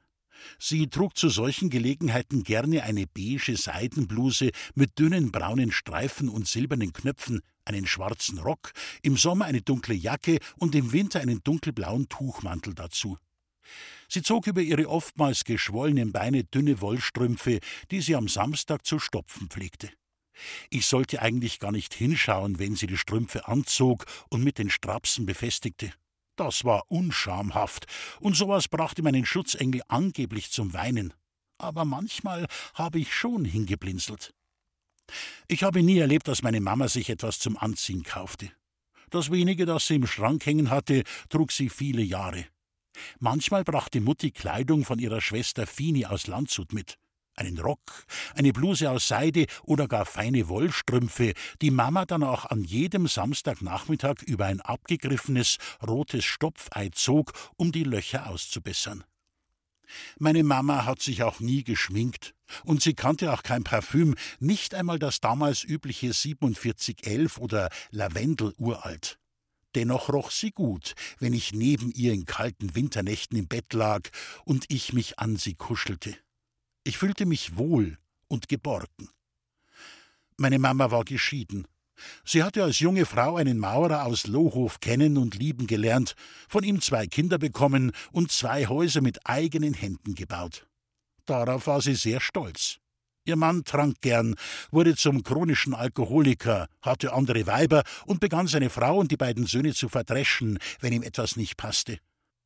Sie 0.57 0.87
trug 0.87 1.17
zu 1.17 1.27
solchen 1.27 1.69
Gelegenheiten 1.69 2.43
gerne 2.43 2.83
eine 2.83 3.07
beige 3.07 3.57
Seidenbluse 3.57 4.51
mit 4.73 4.97
dünnen 4.99 5.33
braunen 5.33 5.73
Streifen 5.73 6.29
und 6.29 6.47
silbernen 6.47 6.93
Knöpfen, 6.93 7.41
einen 7.65 7.85
schwarzen 7.85 8.39
Rock, 8.39 8.71
im 9.01 9.17
Sommer 9.17 9.45
eine 9.45 9.61
dunkle 9.61 9.93
Jacke 9.93 10.39
und 10.57 10.75
im 10.75 10.93
Winter 10.93 11.19
einen 11.19 11.43
dunkelblauen 11.43 12.07
Tuchmantel 12.07 12.73
dazu. 12.73 13.17
Sie 14.07 14.21
zog 14.21 14.47
über 14.47 14.61
ihre 14.61 14.87
oftmals 14.87 15.43
geschwollenen 15.43 16.13
Beine 16.13 16.45
dünne 16.45 16.79
Wollstrümpfe, 16.79 17.59
die 17.91 18.01
sie 18.01 18.15
am 18.15 18.29
Samstag 18.29 18.85
zu 18.85 18.97
stopfen 18.97 19.49
pflegte. 19.49 19.89
Ich 20.69 20.85
sollte 20.85 21.21
eigentlich 21.21 21.59
gar 21.59 21.71
nicht 21.71 21.93
hinschauen, 21.93 22.59
wenn 22.59 22.75
sie 22.75 22.87
die 22.87 22.97
Strümpfe 22.97 23.47
anzog 23.47 24.05
und 24.29 24.43
mit 24.43 24.57
den 24.57 24.69
Strapsen 24.69 25.25
befestigte. 25.25 25.93
Das 26.35 26.63
war 26.63 26.89
unschamhaft, 26.89 27.85
und 28.19 28.35
sowas 28.35 28.67
brachte 28.67 29.03
meinen 29.03 29.25
Schutzengel 29.25 29.81
angeblich 29.87 30.51
zum 30.51 30.73
Weinen. 30.73 31.13
Aber 31.57 31.85
manchmal 31.85 32.47
habe 32.73 32.99
ich 32.99 33.13
schon 33.13 33.45
hingeblinzelt. 33.45 34.33
Ich 35.47 35.63
habe 35.63 35.83
nie 35.83 35.99
erlebt, 35.99 36.27
dass 36.27 36.41
meine 36.41 36.61
Mama 36.61 36.87
sich 36.87 37.09
etwas 37.09 37.39
zum 37.39 37.57
Anziehen 37.57 38.03
kaufte. 38.03 38.51
Das 39.09 39.29
wenige, 39.29 39.65
das 39.65 39.87
sie 39.87 39.95
im 39.95 40.07
Schrank 40.07 40.45
hängen 40.45 40.69
hatte, 40.69 41.03
trug 41.29 41.51
sie 41.51 41.69
viele 41.69 42.01
Jahre. 42.01 42.45
Manchmal 43.19 43.63
brachte 43.63 44.01
Mutti 44.01 44.31
Kleidung 44.31 44.85
von 44.85 44.99
ihrer 44.99 45.21
Schwester 45.21 45.67
Fini 45.67 46.05
aus 46.05 46.27
Landshut 46.27 46.73
mit 46.73 46.97
einen 47.41 47.59
Rock, 47.59 48.05
eine 48.35 48.53
Bluse 48.53 48.89
aus 48.89 49.07
Seide 49.07 49.45
oder 49.63 49.87
gar 49.87 50.05
feine 50.05 50.47
Wollstrümpfe, 50.47 51.33
die 51.61 51.71
Mama 51.71 52.05
dann 52.05 52.23
auch 52.23 52.45
an 52.45 52.63
jedem 52.63 53.07
Samstagnachmittag 53.07 54.21
über 54.25 54.45
ein 54.45 54.61
abgegriffenes 54.61 55.57
rotes 55.85 56.23
Stopfei 56.23 56.89
zog, 56.89 57.33
um 57.57 57.71
die 57.71 57.83
Löcher 57.83 58.29
auszubessern. 58.29 59.03
Meine 60.19 60.43
Mama 60.43 60.85
hat 60.85 61.01
sich 61.01 61.23
auch 61.23 61.39
nie 61.39 61.63
geschminkt 61.63 62.33
und 62.63 62.81
sie 62.81 62.93
kannte 62.93 63.33
auch 63.33 63.43
kein 63.43 63.63
Parfüm, 63.63 64.15
nicht 64.39 64.73
einmal 64.73 64.99
das 64.99 65.19
damals 65.19 65.63
übliche 65.63 66.13
4711 66.13 67.37
oder 67.39 67.69
Lavendel 67.89 68.53
uralt. 68.57 69.17
Dennoch 69.75 70.09
roch 70.09 70.31
sie 70.31 70.51
gut, 70.51 70.93
wenn 71.19 71.33
ich 71.33 71.53
neben 71.53 71.91
ihr 71.91 72.13
in 72.13 72.25
kalten 72.25 72.75
Winternächten 72.75 73.37
im 73.37 73.47
Bett 73.47 73.73
lag 73.73 74.09
und 74.45 74.65
ich 74.67 74.93
mich 74.93 75.17
an 75.19 75.37
sie 75.37 75.55
kuschelte. 75.55 76.15
Ich 76.83 76.97
fühlte 76.97 77.25
mich 77.25 77.57
wohl 77.57 77.97
und 78.27 78.47
geborgen. 78.47 79.09
Meine 80.37 80.57
Mama 80.57 80.89
war 80.89 81.05
geschieden. 81.05 81.67
Sie 82.25 82.41
hatte 82.41 82.63
als 82.63 82.79
junge 82.79 83.05
Frau 83.05 83.35
einen 83.35 83.59
Maurer 83.59 84.05
aus 84.05 84.25
Lohhof 84.25 84.79
kennen 84.79 85.17
und 85.17 85.35
lieben 85.35 85.67
gelernt, 85.67 86.15
von 86.49 86.63
ihm 86.63 86.81
zwei 86.81 87.05
Kinder 87.05 87.37
bekommen 87.37 87.91
und 88.11 88.31
zwei 88.31 88.65
Häuser 88.65 89.01
mit 89.01 89.19
eigenen 89.27 89.75
Händen 89.75 90.15
gebaut. 90.15 90.65
Darauf 91.25 91.67
war 91.67 91.81
sie 91.81 91.93
sehr 91.93 92.19
stolz. 92.19 92.79
Ihr 93.23 93.35
Mann 93.35 93.63
trank 93.63 94.01
gern, 94.01 94.33
wurde 94.71 94.95
zum 94.95 95.21
chronischen 95.21 95.75
Alkoholiker, 95.75 96.67
hatte 96.81 97.13
andere 97.13 97.45
Weiber 97.45 97.83
und 98.07 98.19
begann 98.19 98.47
seine 98.47 98.71
Frau 98.71 98.97
und 98.97 99.11
die 99.11 99.17
beiden 99.17 99.45
Söhne 99.45 99.75
zu 99.75 99.89
verdreschen, 99.89 100.57
wenn 100.79 100.93
ihm 100.93 101.03
etwas 101.03 101.35
nicht 101.35 101.55
passte. 101.57 101.99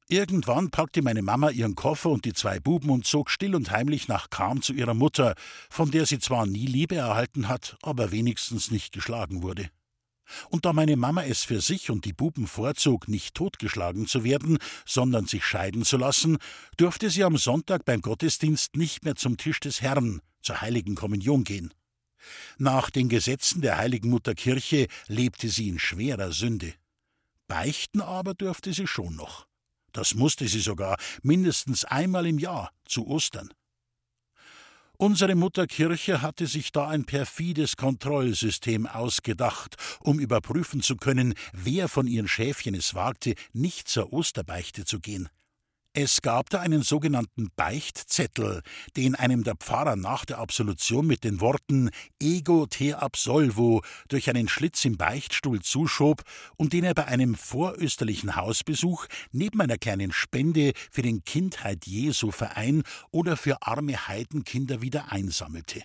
Irgendwann 0.08 0.70
packte 0.70 1.02
meine 1.02 1.24
Mama 1.24 1.50
ihren 1.50 1.74
Koffer 1.74 2.12
und 2.12 2.26
die 2.26 2.34
zwei 2.34 2.60
Buben 2.60 2.92
und 2.92 3.08
zog 3.08 3.32
still 3.32 3.56
und 3.56 3.72
heimlich 3.72 4.08
nach 4.08 4.30
Kam 4.30 4.62
zu 4.62 4.74
ihrer 4.74 4.94
Mutter, 4.94 5.34
von 5.70 5.90
der 5.90 6.06
sie 6.06 6.20
zwar 6.20 6.46
nie 6.46 6.68
Liebe 6.68 6.96
erhalten 6.96 7.48
hat, 7.48 7.76
aber 7.82 8.12
wenigstens 8.12 8.70
nicht 8.70 8.94
geschlagen 8.94 9.42
wurde. 9.42 9.68
Und 10.50 10.66
da 10.66 10.74
meine 10.74 10.96
Mama 10.96 11.24
es 11.24 11.44
für 11.44 11.60
sich 11.60 11.90
und 11.90 12.06
die 12.06 12.14
Buben 12.14 12.46
vorzog, 12.46 13.08
nicht 13.08 13.34
totgeschlagen 13.34 14.06
zu 14.06 14.24
werden, 14.24 14.60
sondern 14.86 15.26
sich 15.26 15.44
scheiden 15.44 15.84
zu 15.86 15.98
lassen, 15.98 16.38
durfte 16.78 17.10
sie 17.10 17.24
am 17.24 17.38
Sonntag 17.38 17.84
beim 17.84 18.02
Gottesdienst 18.02 18.76
nicht 18.76 19.06
mehr 19.06 19.16
zum 19.16 19.38
Tisch 19.38 19.60
des 19.60 19.82
Herrn, 19.82 20.22
zur 20.42 20.62
heiligen 20.62 20.94
Kommunion 20.94 21.44
gehen. 21.44 21.74
Nach 22.60 22.92
den 22.92 23.10
Gesetzen 23.10 23.62
der 23.62 23.78
heiligen 23.78 24.10
Mutterkirche 24.10 24.88
lebte 25.08 25.50
sie 25.50 25.68
in 25.68 25.80
schwerer 25.80 26.32
Sünde. 26.32 26.74
Beichten 27.48 28.02
aber 28.02 28.36
durfte 28.36 28.72
sie 28.74 28.88
schon 28.88 29.16
noch. 29.16 29.48
Das 29.96 30.14
musste 30.14 30.46
sie 30.50 30.60
sogar 30.60 30.98
mindestens 31.24 31.86
einmal 31.86 32.28
im 32.28 32.38
Jahr 32.38 32.70
zu 32.86 33.08
Ostern. 33.08 33.50
Unsere 34.98 35.36
Mutterkirche 35.36 36.22
hatte 36.22 36.48
sich 36.48 36.74
da 36.74 36.90
ein 36.90 37.06
perfides 37.06 37.78
Kontrollsystem 37.78 38.88
ausgedacht, 38.88 39.78
um 40.02 40.20
überprüfen 40.20 40.82
zu 40.82 40.98
können, 40.98 41.34
wer 41.54 41.88
von 41.88 42.08
ihren 42.08 42.28
Schäfchen 42.28 42.76
es 42.76 42.94
wagte, 42.94 43.36
nicht 43.54 43.88
zur 43.88 44.12
Osterbeichte 44.12 44.84
zu 44.84 45.00
gehen. 45.00 45.30
Es 45.98 46.22
gab 46.22 46.50
da 46.50 46.60
einen 46.60 46.84
sogenannten 46.84 47.48
Beichtzettel, 47.56 48.64
den 48.98 49.16
einem 49.16 49.46
der 49.46 49.56
Pfarrer 49.56 49.96
nach 49.96 50.26
der 50.26 50.40
Absolution 50.40 51.08
mit 51.08 51.24
den 51.24 51.40
Worten 51.40 51.90
Ego 52.22 52.66
te 52.66 53.00
absolvo 53.02 53.82
durch 54.10 54.30
einen 54.30 54.50
Schlitz 54.50 54.84
im 54.84 54.98
Beichtstuhl 54.98 55.62
zuschob 55.62 56.24
und 56.58 56.74
den 56.74 56.84
er 56.84 56.96
bei 56.96 57.06
einem 57.06 57.34
vorösterlichen 57.34 58.36
Hausbesuch 58.36 59.06
neben 59.32 59.62
einer 59.62 59.78
kleinen 59.78 60.12
Spende 60.12 60.74
für 60.92 61.02
den 61.02 61.24
Kindheit 61.24 61.86
Jesu 61.88 62.30
Verein 62.32 62.84
oder 63.12 63.38
für 63.38 63.62
arme 63.62 64.10
Heidenkinder 64.10 64.82
wieder 64.82 65.14
einsammelte. 65.14 65.82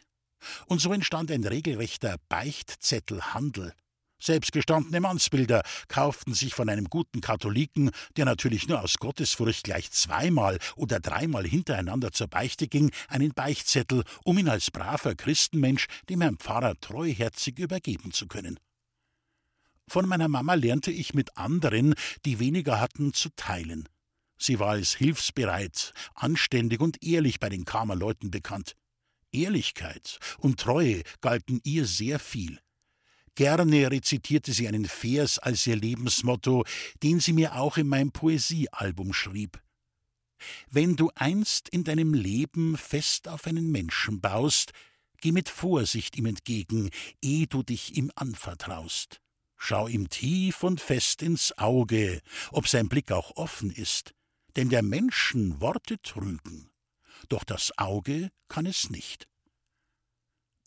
Und 0.66 0.81
so 0.81 0.92
entstand 0.92 1.31
ein 1.31 1.44
regelrechter 1.44 2.16
Beichtzettelhandel. 2.29 3.75
Selbstgestandene 4.21 5.01
Mannsbilder 5.01 5.63
kauften 5.89 6.35
sich 6.35 6.55
von 6.55 6.69
einem 6.69 6.87
guten 6.87 7.21
Katholiken, 7.21 7.91
der 8.17 8.27
natürlich 8.27 8.69
nur 8.69 8.83
aus 8.83 8.99
Gottesfurcht 8.99 9.65
gleich 9.65 9.91
zweimal 9.91 10.59
oder 10.77 11.01
dreimal 11.01 11.47
hintereinander 11.47 12.13
zur 12.13 12.29
Beichte 12.29 12.69
ging, 12.69 12.91
einen 13.09 13.33
Beichtzettel, 13.33 14.05
um 14.25 14.39
ihn 14.39 14.49
als 14.49 14.71
braver 14.71 15.15
Christenmensch 15.15 15.87
dem 16.09 16.21
Herrn 16.21 16.37
Pfarrer 16.37 16.79
treuherzig 16.81 17.59
übergeben 17.59 18.13
zu 18.13 18.27
können. 18.27 18.61
Von 19.89 20.07
meiner 20.07 20.29
Mama 20.29 20.55
lernte 20.55 20.93
ich 20.93 21.15
mit 21.15 21.37
anderen, 21.37 21.95
die 22.25 22.39
weniger 22.39 22.79
hatten, 22.79 23.13
zu 23.13 23.29
teilen. 23.35 23.89
Sie 24.39 24.59
war 24.59 24.71
als 24.71 24.95
hilfsbereit, 24.95 25.93
anständig 26.15 26.81
und 26.81 27.03
ehrlich 27.03 27.41
bei 27.41 27.49
den 27.49 27.65
Karmerleuten 27.65 28.31
bekannt. 28.31 28.77
Ehrlichkeit 29.33 30.19
und 30.39 30.61
Treue 30.61 31.03
galten 31.21 31.61
ihr 31.65 31.87
sehr 31.87 32.19
viel. 32.19 32.61
Gerne 33.40 33.90
rezitierte 33.90 34.53
sie 34.53 34.68
einen 34.68 34.85
Vers 34.85 35.38
als 35.38 35.66
ihr 35.66 35.74
Lebensmotto, 35.74 36.66
den 37.03 37.20
sie 37.20 37.33
mir 37.33 37.57
auch 37.57 37.79
in 37.79 37.88
mein 37.88 38.12
Poesiealbum 38.12 39.14
schrieb. 39.14 39.62
Wenn 40.68 40.94
du 40.94 41.11
einst 41.14 41.70
in 41.70 41.83
deinem 41.83 42.12
Leben 42.12 42.76
fest 42.76 43.29
auf 43.29 43.46
einen 43.46 43.72
Menschen 43.72 44.20
baust, 44.20 44.72
geh 45.22 45.33
mit 45.33 45.48
Vorsicht 45.48 46.18
ihm 46.18 46.26
entgegen, 46.26 46.90
ehe 47.22 47.46
du 47.46 47.62
dich 47.62 47.96
ihm 47.96 48.12
anvertraust. 48.14 49.22
Schau 49.57 49.88
ihm 49.88 50.11
tief 50.11 50.62
und 50.62 50.79
fest 50.83 51.22
ins 51.22 51.57
Auge, 51.57 52.20
ob 52.53 52.68
sein 52.68 52.90
Blick 52.90 53.11
auch 53.11 53.37
offen 53.37 53.70
ist, 53.70 54.12
denn 54.57 54.68
der 54.68 54.83
Menschen 54.83 55.62
Worte 55.62 55.98
trügen, 56.03 56.68
doch 57.31 57.44
das 57.44 57.72
Auge 57.79 58.29
kann 58.48 58.66
es 58.66 58.90
nicht. 58.90 59.30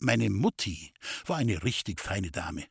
Meine 0.04 0.28
Mutti 0.28 0.92
war 1.24 1.38
eine 1.38 1.64
richtig 1.64 1.98
feine 1.98 2.30
Dame. 2.30 2.64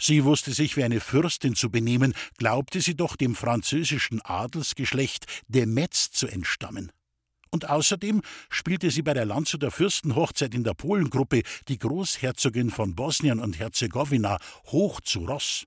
Sie 0.00 0.24
wusste 0.24 0.52
sich 0.52 0.76
wie 0.76 0.82
eine 0.82 0.98
Fürstin 0.98 1.54
zu 1.54 1.70
benehmen, 1.70 2.14
glaubte 2.36 2.80
sie 2.80 2.96
doch 2.96 3.14
dem 3.14 3.36
französischen 3.36 4.20
Adelsgeschlecht 4.22 5.26
de 5.46 5.66
Metz 5.66 6.10
zu 6.10 6.26
entstammen. 6.26 6.90
Und 7.50 7.70
außerdem 7.70 8.22
spielte 8.50 8.90
sie 8.90 9.02
bei 9.02 9.14
der 9.14 9.24
Landshuter 9.24 9.70
Fürstenhochzeit 9.70 10.52
in 10.52 10.64
der 10.64 10.74
Polengruppe 10.74 11.42
die 11.68 11.78
Großherzogin 11.78 12.70
von 12.70 12.96
Bosnien 12.96 13.38
und 13.38 13.56
Herzegowina 13.56 14.38
hoch 14.66 15.00
zu 15.00 15.26
Ross. 15.26 15.66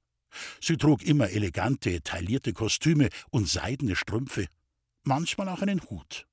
Sie 0.60 0.76
trug 0.76 1.04
immer 1.04 1.30
elegante, 1.30 2.02
taillierte 2.02 2.52
Kostüme 2.52 3.08
und 3.30 3.48
seidene 3.48 3.96
Strümpfe, 3.96 4.48
manchmal 5.04 5.48
auch 5.48 5.62
einen 5.62 5.82
Hut. 5.89 6.28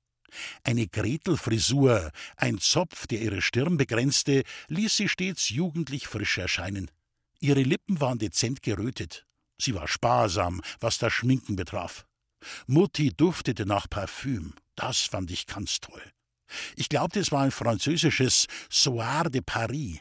Eine 0.63 0.87
Gretelfrisur, 0.87 2.11
ein 2.37 2.59
Zopf, 2.59 3.07
der 3.07 3.21
ihre 3.21 3.41
Stirn 3.41 3.77
begrenzte, 3.77 4.43
ließ 4.67 4.95
sie 4.95 5.09
stets 5.09 5.49
jugendlich 5.49 6.07
frisch 6.07 6.37
erscheinen. 6.37 6.89
Ihre 7.39 7.63
Lippen 7.63 7.99
waren 8.01 8.19
dezent 8.19 8.61
gerötet. 8.61 9.25
Sie 9.59 9.73
war 9.73 9.87
sparsam, 9.87 10.61
was 10.79 10.97
das 10.97 11.13
Schminken 11.13 11.55
betraf. 11.55 12.05
Mutti 12.67 13.11
duftete 13.15 13.65
nach 13.65 13.89
Parfüm. 13.89 14.53
Das 14.75 15.01
fand 15.01 15.31
ich 15.31 15.47
ganz 15.47 15.79
toll. 15.79 16.01
Ich 16.75 16.89
glaubte, 16.89 17.19
es 17.19 17.31
war 17.31 17.43
ein 17.43 17.51
französisches 17.51 18.45
Soir 18.69 19.29
de 19.29 19.41
Paris. 19.41 19.99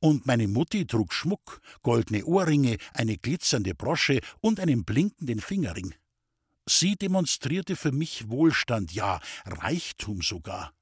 Und 0.00 0.26
meine 0.26 0.48
Mutti 0.48 0.86
trug 0.86 1.14
Schmuck, 1.14 1.60
goldene 1.82 2.24
Ohrringe, 2.24 2.76
eine 2.92 3.16
glitzernde 3.16 3.74
Brosche 3.74 4.20
und 4.40 4.60
einen 4.60 4.84
blinkenden 4.84 5.40
Fingerring. 5.40 5.94
Sie 6.68 6.96
demonstrierte 6.96 7.76
für 7.76 7.92
mich 7.92 8.28
Wohlstand, 8.28 8.92
ja 8.92 9.20
Reichtum 9.44 10.22
sogar. 10.22 10.72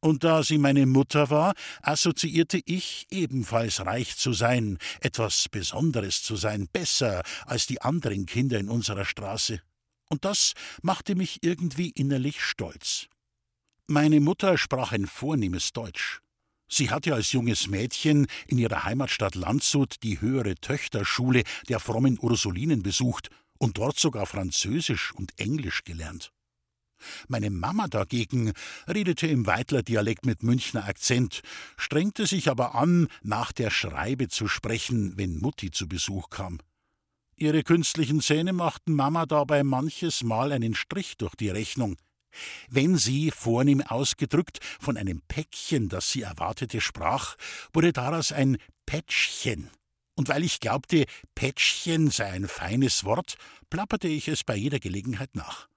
Und 0.00 0.22
da 0.22 0.44
sie 0.44 0.58
meine 0.58 0.86
Mutter 0.86 1.28
war, 1.28 1.54
assoziierte 1.82 2.60
ich 2.64 3.06
ebenfalls 3.10 3.84
reich 3.84 4.16
zu 4.16 4.32
sein, 4.32 4.78
etwas 5.00 5.48
Besonderes 5.48 6.22
zu 6.22 6.36
sein, 6.36 6.68
besser 6.72 7.22
als 7.46 7.66
die 7.66 7.82
anderen 7.82 8.26
Kinder 8.26 8.60
in 8.60 8.68
unserer 8.68 9.04
Straße. 9.04 9.60
Und 10.08 10.24
das 10.24 10.52
machte 10.82 11.16
mich 11.16 11.42
irgendwie 11.42 11.90
innerlich 11.90 12.40
stolz. 12.42 13.08
Meine 13.88 14.20
Mutter 14.20 14.56
sprach 14.56 14.92
ein 14.92 15.06
vornehmes 15.06 15.72
Deutsch. 15.72 16.20
Sie 16.70 16.90
hatte 16.90 17.14
als 17.14 17.32
junges 17.32 17.66
Mädchen 17.66 18.26
in 18.46 18.58
ihrer 18.58 18.84
Heimatstadt 18.84 19.34
Landshut 19.34 19.96
die 20.02 20.20
höhere 20.20 20.54
Töchterschule 20.54 21.42
der 21.68 21.80
frommen 21.80 22.18
Ursulinen 22.20 22.82
besucht 22.82 23.30
und 23.58 23.78
dort 23.78 23.98
sogar 23.98 24.26
Französisch 24.26 25.12
und 25.14 25.38
Englisch 25.38 25.84
gelernt. 25.84 26.32
Meine 27.28 27.50
Mama 27.50 27.86
dagegen 27.88 28.52
redete 28.88 29.26
im 29.26 29.46
Weitler 29.46 29.82
Dialekt 29.82 30.26
mit 30.26 30.42
Münchner 30.42 30.86
Akzent, 30.86 31.42
strengte 31.76 32.26
sich 32.26 32.50
aber 32.50 32.74
an, 32.74 33.08
nach 33.22 33.52
der 33.52 33.70
Schreibe 33.70 34.28
zu 34.28 34.48
sprechen, 34.48 35.16
wenn 35.16 35.38
Mutti 35.38 35.70
zu 35.70 35.88
Besuch 35.88 36.30
kam. 36.30 36.58
Ihre 37.36 37.62
künstlichen 37.62 38.20
Zähne 38.20 38.52
machten 38.52 38.94
Mama 38.94 39.26
dabei 39.26 39.62
manches 39.62 40.24
Mal 40.24 40.50
einen 40.50 40.74
Strich 40.74 41.16
durch 41.16 41.36
die 41.36 41.50
Rechnung. 41.50 41.96
Wenn 42.68 42.96
sie, 42.96 43.30
vornehm 43.30 43.80
ausgedrückt, 43.80 44.58
von 44.80 44.96
einem 44.96 45.22
Päckchen, 45.28 45.88
das 45.88 46.10
sie 46.10 46.22
erwartete, 46.22 46.80
sprach, 46.80 47.36
wurde 47.72 47.92
daraus 47.92 48.32
ein 48.32 48.58
Pätschchen. 48.86 49.70
Und 50.18 50.28
weil 50.28 50.42
ich 50.42 50.58
glaubte, 50.58 51.04
Pätschchen 51.36 52.10
sei 52.10 52.32
ein 52.32 52.48
feines 52.48 53.04
Wort, 53.04 53.36
plapperte 53.70 54.08
ich 54.08 54.26
es 54.26 54.42
bei 54.42 54.56
jeder 54.56 54.80
Gelegenheit 54.80 55.36
nach. 55.36 55.68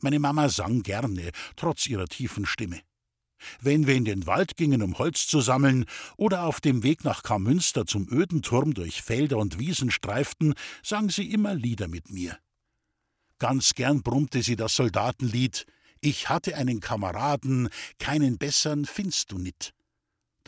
Meine 0.00 0.18
Mama 0.18 0.48
sang 0.48 0.82
gerne, 0.82 1.32
trotz 1.54 1.86
ihrer 1.86 2.06
tiefen 2.06 2.46
Stimme. 2.46 2.80
Wenn 3.60 3.86
wir 3.86 3.94
in 3.94 4.06
den 4.06 4.26
Wald 4.26 4.56
gingen, 4.56 4.80
um 4.80 4.96
Holz 4.96 5.26
zu 5.26 5.42
sammeln, 5.42 5.84
oder 6.16 6.44
auf 6.44 6.62
dem 6.62 6.82
Weg 6.82 7.04
nach 7.04 7.22
Karmünster 7.22 7.84
zum 7.84 8.08
Ödenturm 8.10 8.72
durch 8.72 9.02
Felder 9.02 9.36
und 9.36 9.58
Wiesen 9.58 9.90
streiften, 9.90 10.54
sang 10.82 11.10
sie 11.10 11.30
immer 11.30 11.54
Lieder 11.54 11.88
mit 11.88 12.10
mir. 12.10 12.38
Ganz 13.38 13.74
gern 13.74 14.02
brummte 14.02 14.42
sie 14.42 14.56
das 14.56 14.76
Soldatenlied 14.76 15.66
Ich 16.00 16.30
hatte 16.30 16.56
einen 16.56 16.80
Kameraden, 16.80 17.68
keinen 17.98 18.38
bessern 18.38 18.86
findst 18.86 19.30
du 19.30 19.36
nit. 19.36 19.74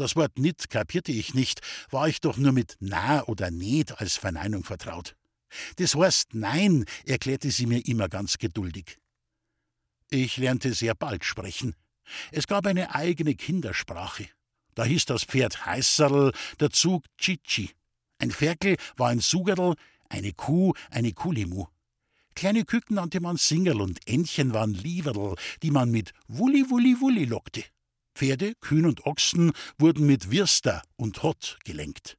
Das 0.00 0.16
Wort 0.16 0.38
nit 0.38 0.70
kapierte 0.70 1.12
ich 1.12 1.34
nicht, 1.34 1.60
war 1.90 2.08
ich 2.08 2.22
doch 2.22 2.38
nur 2.38 2.52
mit 2.52 2.78
na 2.80 3.22
oder 3.24 3.50
net 3.50 4.00
als 4.00 4.16
Verneinung 4.16 4.64
vertraut. 4.64 5.14
Das 5.76 5.94
heißt 5.94 6.32
nein, 6.32 6.86
erklärte 7.04 7.50
sie 7.50 7.66
mir 7.66 7.86
immer 7.86 8.08
ganz 8.08 8.38
geduldig. 8.38 8.96
Ich 10.08 10.38
lernte 10.38 10.72
sehr 10.72 10.94
bald 10.94 11.26
sprechen. 11.26 11.76
Es 12.32 12.46
gab 12.46 12.66
eine 12.66 12.94
eigene 12.94 13.34
Kindersprache. 13.34 14.26
Da 14.74 14.84
hieß 14.84 15.04
das 15.04 15.24
Pferd 15.24 15.66
Heißerl, 15.66 16.32
der 16.60 16.70
Zug 16.70 17.04
Chichi. 17.18 17.68
Ein 18.16 18.30
Ferkel 18.30 18.78
war 18.96 19.10
ein 19.10 19.20
Sugerl, 19.20 19.74
eine 20.08 20.32
Kuh 20.32 20.72
eine 20.88 21.12
Kulimu. 21.12 21.66
Kleine 22.34 22.64
Küken 22.64 22.94
nannte 22.94 23.20
man 23.20 23.36
Singerl 23.36 23.82
und 23.82 24.00
Entchen 24.08 24.54
waren 24.54 24.72
Lieverl, 24.72 25.36
die 25.62 25.70
man 25.70 25.90
mit 25.90 26.14
Wulli 26.26 26.70
Wulli 26.70 26.98
Wulli 27.02 27.26
lockte. 27.26 27.64
Pferde, 28.20 28.52
Kühen 28.60 28.84
und 28.84 29.06
Ochsen 29.06 29.52
wurden 29.78 30.04
mit 30.04 30.30
Wirster 30.30 30.82
und 30.96 31.22
Hott 31.22 31.58
gelenkt. 31.64 32.18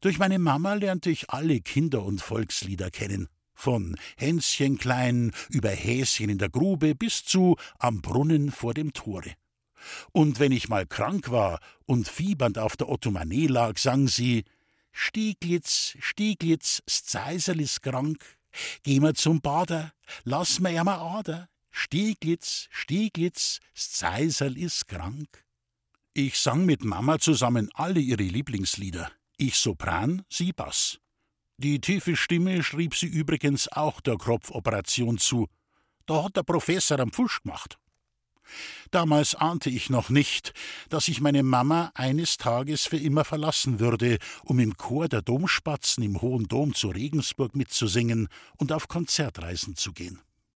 Durch 0.00 0.18
meine 0.18 0.40
Mama 0.40 0.74
lernte 0.74 1.08
ich 1.08 1.30
alle 1.30 1.60
Kinder- 1.60 2.02
und 2.02 2.20
Volkslieder 2.20 2.90
kennen. 2.90 3.28
Von 3.54 3.96
Hänschen 4.16 4.76
klein 4.76 5.30
über 5.50 5.70
Häschen 5.70 6.30
in 6.30 6.38
der 6.38 6.48
Grube 6.48 6.96
bis 6.96 7.24
zu 7.24 7.54
am 7.78 8.02
Brunnen 8.02 8.50
vor 8.50 8.74
dem 8.74 8.92
Tore. 8.92 9.34
Und 10.10 10.40
wenn 10.40 10.50
ich 10.50 10.68
mal 10.68 10.84
krank 10.84 11.30
war 11.30 11.60
und 11.86 12.08
fiebernd 12.08 12.58
auf 12.58 12.76
der 12.76 12.88
Ottomanee 12.88 13.46
lag, 13.46 13.78
sang 13.78 14.08
sie 14.08 14.42
Stieglitz, 14.90 15.96
Stieglitz, 16.00 16.82
s 16.86 17.04
Zeiserl 17.04 17.60
is 17.60 17.80
krank. 17.80 18.36
Geh 18.82 18.98
mal 18.98 19.14
zum 19.14 19.40
Bader, 19.42 19.92
lass 20.24 20.58
mir 20.58 20.72
ja 20.72 20.82
mal 20.82 20.98
Ader. 20.98 21.48
Stieglitz, 21.80 22.66
Stieglitz, 22.70 23.60
s 23.72 23.92
Zeiserl 23.92 24.58
is 24.58 24.84
krank. 24.84 25.44
Ich 26.12 26.36
sang 26.36 26.66
mit 26.66 26.82
Mama 26.82 27.20
zusammen 27.20 27.70
alle 27.72 28.00
ihre 28.00 28.24
Lieblingslieder. 28.24 29.12
Ich 29.36 29.54
Sopran, 29.54 30.24
sie 30.28 30.52
Bass. 30.52 30.98
Die 31.56 31.80
tiefe 31.80 32.16
Stimme 32.16 32.64
schrieb 32.64 32.96
sie 32.96 33.06
übrigens 33.06 33.68
auch 33.68 34.00
der 34.00 34.18
Kropfoperation 34.18 35.18
zu. 35.18 35.46
Da 36.04 36.24
hat 36.24 36.34
der 36.36 36.42
Professor 36.42 36.98
am 36.98 37.12
Pfusch 37.12 37.42
gemacht. 37.44 37.78
Damals 38.90 39.36
ahnte 39.36 39.70
ich 39.70 39.88
noch 39.88 40.10
nicht, 40.10 40.54
dass 40.88 41.06
ich 41.06 41.20
meine 41.20 41.44
Mama 41.44 41.92
eines 41.94 42.38
Tages 42.38 42.86
für 42.86 42.96
immer 42.96 43.24
verlassen 43.24 43.78
würde, 43.78 44.18
um 44.42 44.58
im 44.58 44.76
Chor 44.76 45.08
der 45.08 45.22
Domspatzen 45.22 46.02
im 46.02 46.20
Hohen 46.20 46.48
Dom 46.48 46.74
zu 46.74 46.88
Regensburg 46.88 47.54
mitzusingen 47.54 48.26
und 48.56 48.72
auf 48.72 48.88
Konzertreisen 48.88 49.76
zu 49.76 49.92
gehen. 49.92 50.20